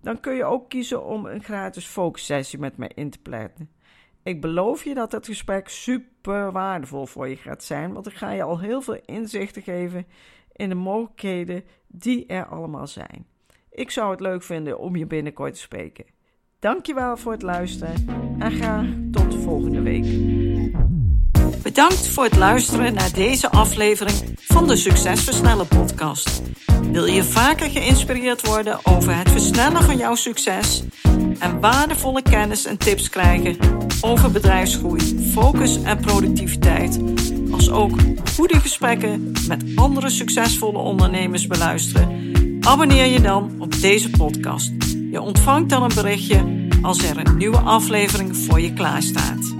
dan 0.00 0.20
kun 0.20 0.34
je 0.34 0.44
ook 0.44 0.68
kiezen 0.68 1.04
om 1.04 1.26
een 1.26 1.42
gratis 1.42 1.86
focussessie 1.86 2.58
met 2.58 2.76
mij 2.76 2.90
in 2.94 3.10
te 3.10 3.18
plannen. 3.18 3.70
Ik 4.22 4.40
beloof 4.40 4.84
je 4.84 4.94
dat 4.94 5.12
het 5.12 5.26
gesprek 5.26 5.68
super 5.68 6.52
waardevol 6.52 7.06
voor 7.06 7.28
je 7.28 7.36
gaat 7.36 7.62
zijn, 7.62 7.92
want 7.92 8.06
ik 8.06 8.14
ga 8.14 8.30
je 8.30 8.42
al 8.42 8.58
heel 8.58 8.80
veel 8.80 9.00
inzichten 9.04 9.62
geven 9.62 10.06
in 10.52 10.68
de 10.68 10.74
mogelijkheden 10.74 11.64
die 11.86 12.26
er 12.26 12.46
allemaal 12.46 12.86
zijn. 12.86 13.26
Ik 13.70 13.90
zou 13.90 14.10
het 14.10 14.20
leuk 14.20 14.42
vinden 14.42 14.78
om 14.78 14.96
je 14.96 15.06
binnenkort 15.06 15.54
te 15.54 15.60
spreken. 15.60 16.04
Dankjewel 16.60 17.16
voor 17.16 17.32
het 17.32 17.42
luisteren 17.42 17.94
en 18.38 18.50
graag 18.52 18.86
tot 19.10 19.34
volgende 19.42 19.80
week. 19.80 20.06
Bedankt 21.62 22.08
voor 22.08 22.24
het 22.24 22.36
luisteren 22.36 22.94
naar 22.94 23.12
deze 23.12 23.50
aflevering 23.50 24.16
van 24.36 24.66
de 24.66 24.76
Succes 24.76 25.24
Versnellen 25.24 25.68
podcast. 25.68 26.42
Wil 26.92 27.04
je 27.06 27.24
vaker 27.24 27.70
geïnspireerd 27.70 28.46
worden 28.46 28.78
over 28.82 29.16
het 29.16 29.30
versnellen 29.30 29.82
van 29.82 29.96
jouw 29.96 30.14
succes 30.14 30.82
en 31.38 31.60
waardevolle 31.60 32.22
kennis 32.22 32.64
en 32.64 32.78
tips 32.78 33.08
krijgen 33.08 33.56
over 34.00 34.30
bedrijfsgroei, 34.30 35.30
focus 35.32 35.82
en 35.82 35.98
productiviteit, 35.98 37.00
als 37.50 37.70
ook 37.70 37.92
goede 38.34 38.60
gesprekken 38.60 39.32
met 39.48 39.64
andere 39.74 40.10
succesvolle 40.10 40.78
ondernemers 40.78 41.46
beluisteren? 41.46 42.34
Abonneer 42.60 43.06
je 43.06 43.20
dan 43.20 43.50
op 43.58 43.80
deze 43.80 44.10
podcast. 44.10 44.85
Je 45.16 45.22
ontvangt 45.22 45.70
dan 45.70 45.82
een 45.82 45.94
berichtje 45.94 46.68
als 46.82 47.02
er 47.02 47.18
een 47.18 47.36
nieuwe 47.36 47.58
aflevering 47.58 48.36
voor 48.36 48.60
je 48.60 48.72
klaarstaat. 48.72 49.55